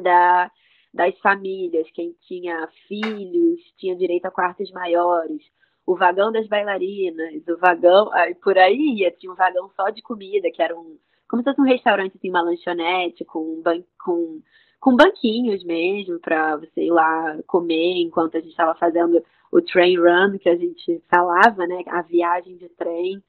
da, 0.01 0.51
das 0.93 1.17
famílias, 1.19 1.89
quem 1.91 2.15
tinha 2.27 2.67
filhos 2.87 3.61
tinha 3.77 3.95
direito 3.95 4.25
a 4.25 4.31
quartos 4.31 4.71
maiores, 4.71 5.43
o 5.85 5.95
vagão 5.95 6.31
das 6.31 6.47
bailarinas, 6.47 7.47
o 7.47 7.57
vagão, 7.57 8.11
aí 8.13 8.35
por 8.35 8.57
aí 8.57 8.97
ia, 8.99 9.11
tinha 9.11 9.31
um 9.31 9.35
vagão 9.35 9.69
só 9.75 9.89
de 9.89 10.01
comida, 10.01 10.49
que 10.51 10.61
era 10.61 10.77
um, 10.77 10.97
como 11.29 11.41
se 11.41 11.49
fosse 11.49 11.61
um 11.61 11.65
restaurante, 11.65 12.17
assim, 12.17 12.29
uma 12.29 12.41
lanchonete 12.41 13.23
com, 13.23 13.61
ban 13.61 13.83
com, 14.03 14.41
com 14.79 14.95
banquinhos 14.95 15.63
mesmo, 15.63 16.19
para 16.19 16.57
você 16.57 16.85
ir 16.85 16.91
lá 16.91 17.37
comer 17.47 18.01
enquanto 18.01 18.37
a 18.37 18.39
gente 18.39 18.51
estava 18.51 18.75
fazendo 18.75 19.23
o 19.51 19.61
train 19.61 19.97
run, 19.97 20.37
que 20.37 20.49
a 20.49 20.55
gente 20.55 21.01
falava, 21.09 21.65
né, 21.65 21.83
a 21.87 22.01
viagem 22.01 22.57
de 22.57 22.69
trem. 22.69 23.23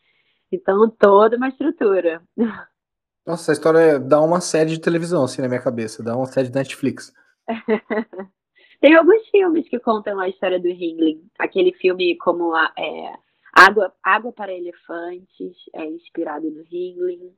Então, 0.51 0.89
toda 0.91 1.37
uma 1.37 1.49
estrutura. 1.49 2.23
Nossa, 3.27 3.43
essa 3.43 3.53
história 3.53 3.99
dá 4.01 4.21
uma 4.21 4.41
série 4.41 4.71
de 4.71 4.81
televisão, 4.81 5.25
assim, 5.25 5.43
na 5.43 5.49
minha 5.49 5.63
cabeça, 5.63 6.03
dá 6.03 6.17
uma 6.17 6.27
série 6.27 6.49
de 6.49 6.55
Netflix. 6.55 7.13
Tem 8.81 8.95
alguns 8.95 9.29
filmes 9.29 9.69
que 9.69 9.79
contam 9.79 10.21
a 10.21 10.29
história 10.29 10.59
do 10.59 10.69
Ringling. 10.69 11.29
Aquele 11.39 11.73
filme 11.73 12.17
como 12.19 12.55
a, 12.55 12.73
é, 12.79 13.13
Água, 13.53 13.93
Água 14.03 14.33
para 14.33 14.53
Elefantes, 14.53 15.57
é 15.75 15.85
inspirado 15.85 16.49
no 16.49 16.63
Ringling. 16.63 17.35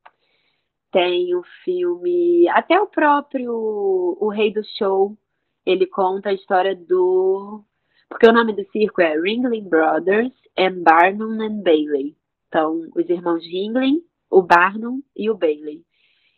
Tem 0.93 1.35
o 1.35 1.43
filme. 1.65 2.49
Até 2.49 2.81
o 2.81 2.87
próprio 2.87 3.53
O 3.53 4.29
Rei 4.29 4.53
do 4.53 4.63
Show, 4.77 5.17
ele 5.65 5.87
conta 5.87 6.31
a 6.31 6.35
história 6.35 6.75
do. 6.75 7.65
Porque 8.09 8.27
o 8.27 8.33
nome 8.33 8.53
do 8.55 8.65
circo 8.71 9.01
é 9.01 9.17
Ringling 9.19 9.69
Brothers 9.69 10.33
and 10.59 10.83
Barnum 10.83 11.41
and 11.41 11.63
Bailey. 11.63 12.17
Então, 12.49 12.81
os 12.97 13.09
irmãos 13.09 13.45
Ringling, 13.45 14.03
o 14.29 14.43
Barnum 14.43 15.01
e 15.17 15.31
o 15.31 15.37
Bailey. 15.37 15.85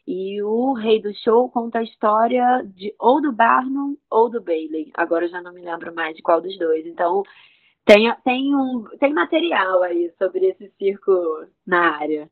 E 0.07 0.43
o 0.43 0.75
Rei 0.75 1.01
do 1.01 1.15
Show 1.15 1.49
conta 1.49 1.79
a 1.79 1.83
história 1.83 2.63
de 2.67 2.95
ou 2.99 3.23
do 3.23 3.33
Barnum 3.33 3.97
ou 4.11 4.29
do 4.29 4.43
Bailey. 4.43 4.91
Agora 4.95 5.25
eu 5.25 5.31
já 5.31 5.41
não 5.41 5.55
me 5.55 5.63
lembro 5.63 5.95
mais 5.95 6.15
de 6.15 6.23
qual 6.23 6.41
dos 6.41 6.59
dois. 6.59 6.85
Então 6.87 7.23
tem, 7.85 8.15
tem, 8.25 8.55
um, 8.55 8.85
tem 8.99 9.13
material 9.13 9.83
aí 9.83 10.13
sobre 10.19 10.47
esse 10.47 10.71
circo 10.79 11.13
na 11.67 11.97
área. 11.97 12.31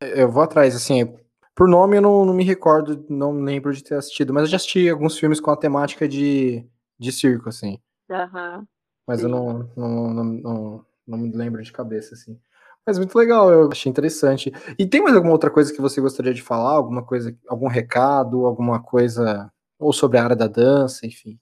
Eu 0.00 0.30
vou 0.30 0.42
atrás, 0.42 0.74
assim, 0.74 1.16
por 1.54 1.68
nome 1.68 1.96
eu 1.96 2.02
não, 2.02 2.24
não 2.24 2.34
me 2.34 2.44
recordo, 2.44 3.04
não 3.08 3.32
lembro 3.40 3.72
de 3.72 3.82
ter 3.82 3.94
assistido, 3.94 4.32
mas 4.34 4.44
eu 4.44 4.48
já 4.50 4.56
assisti 4.56 4.88
alguns 4.88 5.18
filmes 5.18 5.40
com 5.40 5.50
a 5.50 5.56
temática 5.56 6.08
de, 6.08 6.66
de 6.98 7.12
circo, 7.12 7.48
assim. 7.48 7.78
Uhum, 8.10 8.66
mas 9.06 9.20
sim. 9.20 9.26
eu 9.26 9.30
não, 9.30 9.70
não, 9.76 10.14
não, 10.14 10.24
não, 10.24 10.86
não 11.06 11.18
me 11.18 11.30
lembro 11.30 11.62
de 11.62 11.72
cabeça, 11.72 12.14
assim. 12.14 12.38
Mas 12.86 12.98
muito 12.98 13.16
legal, 13.16 13.50
eu 13.50 13.70
achei 13.70 13.88
interessante. 13.88 14.52
E 14.78 14.86
tem 14.86 15.02
mais 15.02 15.16
alguma 15.16 15.32
outra 15.32 15.50
coisa 15.50 15.72
que 15.72 15.80
você 15.80 16.00
gostaria 16.00 16.34
de 16.34 16.42
falar? 16.42 16.72
Alguma 16.72 17.02
coisa, 17.02 17.34
algum 17.48 17.66
recado, 17.66 18.44
alguma 18.44 18.82
coisa, 18.82 19.50
ou 19.78 19.92
sobre 19.92 20.18
a 20.18 20.24
área 20.24 20.36
da 20.36 20.46
dança, 20.46 21.06
enfim? 21.06 21.38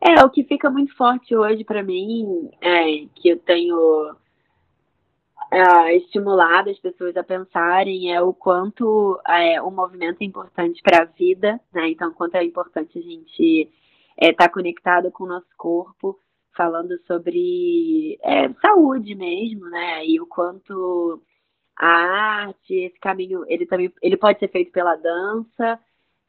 É, 0.00 0.24
o 0.24 0.30
que 0.30 0.42
fica 0.44 0.70
muito 0.70 0.96
forte 0.96 1.36
hoje 1.36 1.62
para 1.62 1.82
mim 1.82 2.50
é 2.60 3.06
que 3.14 3.28
eu 3.28 3.38
tenho 3.38 4.16
é, 5.52 5.96
estimulado 5.96 6.70
as 6.70 6.78
pessoas 6.78 7.14
a 7.14 7.22
pensarem 7.22 8.10
é 8.10 8.22
o 8.22 8.32
quanto 8.32 9.20
é, 9.28 9.60
o 9.60 9.70
movimento 9.70 10.22
é 10.22 10.24
importante 10.24 10.80
para 10.82 11.02
a 11.02 11.04
vida, 11.04 11.60
né? 11.70 11.90
Então, 11.90 12.10
quanto 12.14 12.36
é 12.36 12.44
importante 12.44 12.98
a 12.98 13.02
gente 13.02 13.70
estar 14.18 14.28
é, 14.28 14.32
tá 14.32 14.48
conectado 14.48 15.10
com 15.12 15.24
o 15.24 15.28
nosso 15.28 15.48
corpo, 15.58 16.18
falando 16.56 16.98
sobre 17.06 18.18
é, 18.22 18.50
saúde 18.62 19.14
mesmo, 19.14 19.68
né? 19.68 20.06
E 20.06 20.18
o 20.18 20.26
quanto 20.26 21.22
a 21.76 21.86
arte, 21.86 22.74
esse 22.74 22.98
caminho, 22.98 23.44
ele 23.46 23.66
também 23.66 23.92
ele 24.00 24.16
pode 24.16 24.38
ser 24.38 24.48
feito 24.48 24.72
pela 24.72 24.96
dança, 24.96 25.78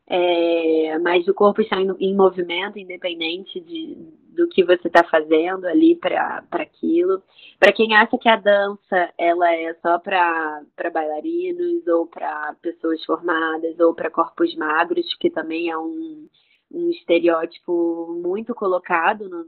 é, 0.07 0.99
mas 0.99 1.27
o 1.27 1.33
corpo 1.33 1.61
está 1.61 1.79
em, 1.79 1.89
em 1.99 2.15
movimento, 2.15 2.77
independente 2.77 3.59
de, 3.61 3.95
do 4.35 4.47
que 4.49 4.63
você 4.63 4.87
está 4.87 5.03
fazendo 5.03 5.65
ali 5.65 5.95
para 5.95 6.43
aquilo. 6.51 7.23
Para 7.59 7.71
quem 7.71 7.95
acha 7.95 8.17
que 8.17 8.27
a 8.27 8.35
dança 8.35 9.13
ela 9.17 9.53
é 9.53 9.73
só 9.75 9.97
para 9.99 10.61
bailarinos 10.93 11.87
ou 11.87 12.05
para 12.05 12.53
pessoas 12.61 13.03
formadas 13.05 13.79
ou 13.79 13.93
para 13.93 14.11
corpos 14.11 14.53
magros, 14.55 15.13
que 15.15 15.29
também 15.29 15.69
é 15.69 15.77
um, 15.77 16.27
um 16.71 16.89
estereótipo 16.89 18.19
muito 18.21 18.53
colocado 18.53 19.29
no, 19.29 19.45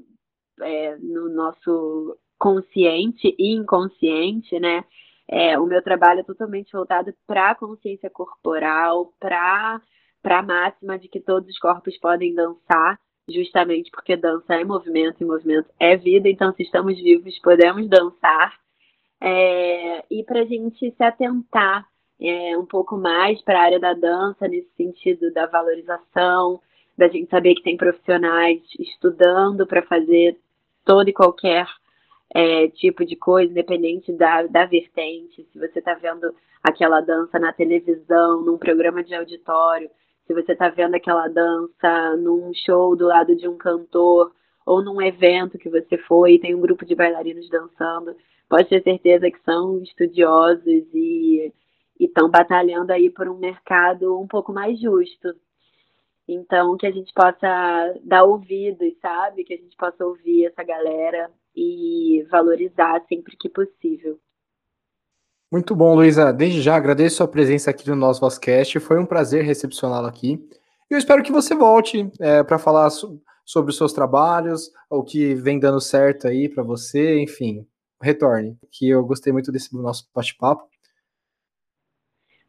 é, 0.62 0.98
no 0.98 1.30
nosso 1.30 2.18
consciente 2.38 3.36
e 3.38 3.54
inconsciente, 3.54 4.60
né? 4.60 4.86
É, 5.28 5.58
o 5.58 5.66
meu 5.66 5.82
trabalho 5.82 6.20
é 6.20 6.24
totalmente 6.24 6.72
voltado 6.72 7.12
para 7.26 7.52
a 7.52 7.56
consciência 7.56 8.10
corporal, 8.12 9.12
para 9.20 9.82
a 10.34 10.44
máxima 10.44 10.98
de 10.98 11.08
que 11.08 11.20
todos 11.20 11.50
os 11.50 11.60
corpos 11.60 11.98
podem 11.98 12.34
dançar, 12.34 13.00
justamente 13.30 13.90
porque 13.92 14.16
dança 14.16 14.56
é 14.56 14.64
movimento 14.64 15.22
e 15.22 15.26
movimento 15.26 15.70
é 15.80 15.96
vida, 15.96 16.30
então 16.30 16.54
se 16.54 16.64
estamos 16.64 17.00
vivos 17.02 17.38
podemos 17.40 17.88
dançar. 17.88 18.54
É, 19.22 20.04
e 20.12 20.24
para 20.24 20.42
a 20.42 20.46
gente 20.46 20.92
se 20.92 21.04
atentar 21.04 21.88
é, 22.20 22.58
um 22.58 22.66
pouco 22.66 22.98
mais 22.98 23.42
para 23.42 23.60
a 23.60 23.64
área 23.64 23.80
da 23.80 23.94
dança, 23.94 24.48
nesse 24.48 24.70
sentido 24.76 25.32
da 25.34 25.46
valorização, 25.46 26.62
da 26.98 27.08
gente 27.08 27.30
saber 27.30 27.56
que 27.56 27.64
tem 27.64 27.78
profissionais 27.78 28.62
estudando 28.80 29.66
para 29.66 29.82
fazer 29.84 30.38
todo 30.86 31.10
e 31.10 31.14
qualquer 31.14 31.68
é, 32.34 32.68
tipo 32.70 33.06
de 33.06 33.16
coisa, 33.16 33.52
independente 33.52 34.12
da, 34.14 34.44
da 34.44 34.66
vertente. 34.66 35.48
Se 35.52 35.60
você 35.60 35.80
está 35.80 35.94
vendo 35.96 36.34
aquela 36.64 37.02
dança 37.02 37.38
na 37.40 37.54
televisão, 37.54 38.42
num 38.42 38.58
programa 38.58 39.04
de 39.04 39.14
auditório, 39.14 39.90
se 40.26 40.34
você 40.34 40.54
está 40.54 40.70
vendo 40.70 40.96
aquela 40.96 41.28
dança 41.28 42.18
num 42.18 42.52
show 42.54 42.96
do 42.96 43.06
lado 43.06 43.36
de 43.36 43.48
um 43.48 43.58
cantor 43.58 44.32
ou 44.66 44.84
num 44.84 45.02
evento 45.02 45.58
que 45.58 45.70
você 45.70 45.98
foi 46.00 46.34
e 46.34 46.40
tem 46.40 46.56
um 46.56 46.62
grupo 46.62 46.86
de 46.86 46.96
bailarinos 46.96 47.50
dançando, 47.50 48.16
pode 48.50 48.68
ter 48.68 48.82
certeza 48.82 49.30
que 49.30 49.40
são 49.44 49.82
estudiosos 49.84 50.66
e 50.94 51.54
estão 52.00 52.30
batalhando 52.30 52.92
aí 52.92 53.10
por 53.10 53.30
um 53.30 53.38
mercado 53.38 54.20
um 54.20 54.28
pouco 54.28 54.52
mais 54.52 54.80
justo. 54.80 55.36
Então, 56.28 56.76
que 56.76 56.88
a 56.88 56.92
gente 56.92 57.14
possa 57.14 57.94
dar 58.04 58.24
ouvidos, 58.24 58.98
sabe? 59.00 59.44
Que 59.44 59.54
a 59.54 59.58
gente 59.58 59.76
possa 59.78 60.04
ouvir 60.04 60.46
essa 60.46 60.64
galera 60.64 61.30
e 61.56 62.26
valorizar 62.32 63.06
sempre 63.08 63.38
que 63.38 63.48
possível. 63.48 64.20
Muito 65.56 65.74
bom, 65.74 65.96
Luísa. 65.96 66.34
Desde 66.34 66.62
já 66.62 66.76
agradeço 66.76 67.24
a 67.24 67.28
presença 67.30 67.72
aqui 67.72 67.90
no 67.90 67.96
nosso 67.96 68.20
Vozcast. 68.20 68.78
Foi 68.82 69.00
um 69.00 69.06
prazer 69.06 69.46
recepcioná-la 69.46 70.10
aqui. 70.10 70.38
Eu 70.90 70.98
espero 70.98 71.24
que 71.24 71.32
você 71.32 71.56
volte 71.56 72.12
é, 72.20 72.44
para 72.44 72.60
falar 72.60 72.90
so 72.90 73.22
sobre 73.46 73.72
os 73.72 73.78
seus 73.78 73.94
trabalhos, 73.94 74.70
o 74.90 75.02
que 75.02 75.34
vem 75.34 75.58
dando 75.58 75.80
certo 75.80 76.28
aí 76.28 76.50
para 76.50 76.62
você, 76.62 77.22
enfim, 77.22 77.66
retorne. 78.02 78.58
Que 78.70 78.90
eu 78.90 79.06
gostei 79.06 79.32
muito 79.32 79.50
desse 79.50 79.74
nosso 79.74 80.10
bate-papo. 80.14 80.68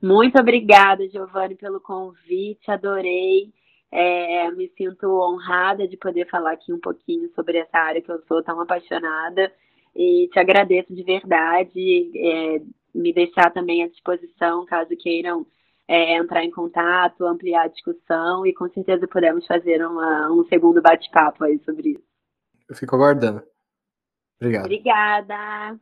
Muito 0.02 0.36
obrigada, 0.40 1.08
Giovanni, 1.08 1.54
pelo 1.54 1.80
convite. 1.80 2.68
Adorei. 2.68 3.52
É, 3.92 4.50
me 4.50 4.68
sinto 4.76 5.06
honrada 5.06 5.86
de 5.86 5.96
poder 5.96 6.28
falar 6.28 6.54
aqui 6.54 6.72
um 6.72 6.80
pouquinho 6.80 7.30
sobre 7.36 7.58
essa 7.58 7.78
área 7.78 8.02
que 8.02 8.10
eu 8.10 8.20
sou 8.26 8.42
tão 8.42 8.60
apaixonada 8.60 9.52
e 9.94 10.28
te 10.32 10.40
agradeço 10.40 10.92
de 10.92 11.04
verdade. 11.04 12.10
É, 12.16 12.60
me 12.96 13.12
deixar 13.12 13.50
também 13.52 13.82
à 13.82 13.88
disposição 13.88 14.64
caso 14.66 14.90
queiram 14.98 15.46
é, 15.88 16.16
entrar 16.16 16.44
em 16.44 16.50
contato, 16.50 17.26
ampliar 17.26 17.64
a 17.64 17.68
discussão 17.68 18.46
e 18.46 18.52
com 18.52 18.68
certeza 18.70 19.06
podemos 19.06 19.46
fazer 19.46 19.84
uma, 19.86 20.30
um 20.32 20.44
segundo 20.48 20.82
bate-papo 20.82 21.44
aí 21.44 21.60
sobre 21.64 21.90
isso. 21.90 22.04
Eu 22.68 22.74
fico 22.74 22.96
aguardando. 22.96 23.42
Obrigado. 24.40 24.64
Obrigada. 24.64 25.74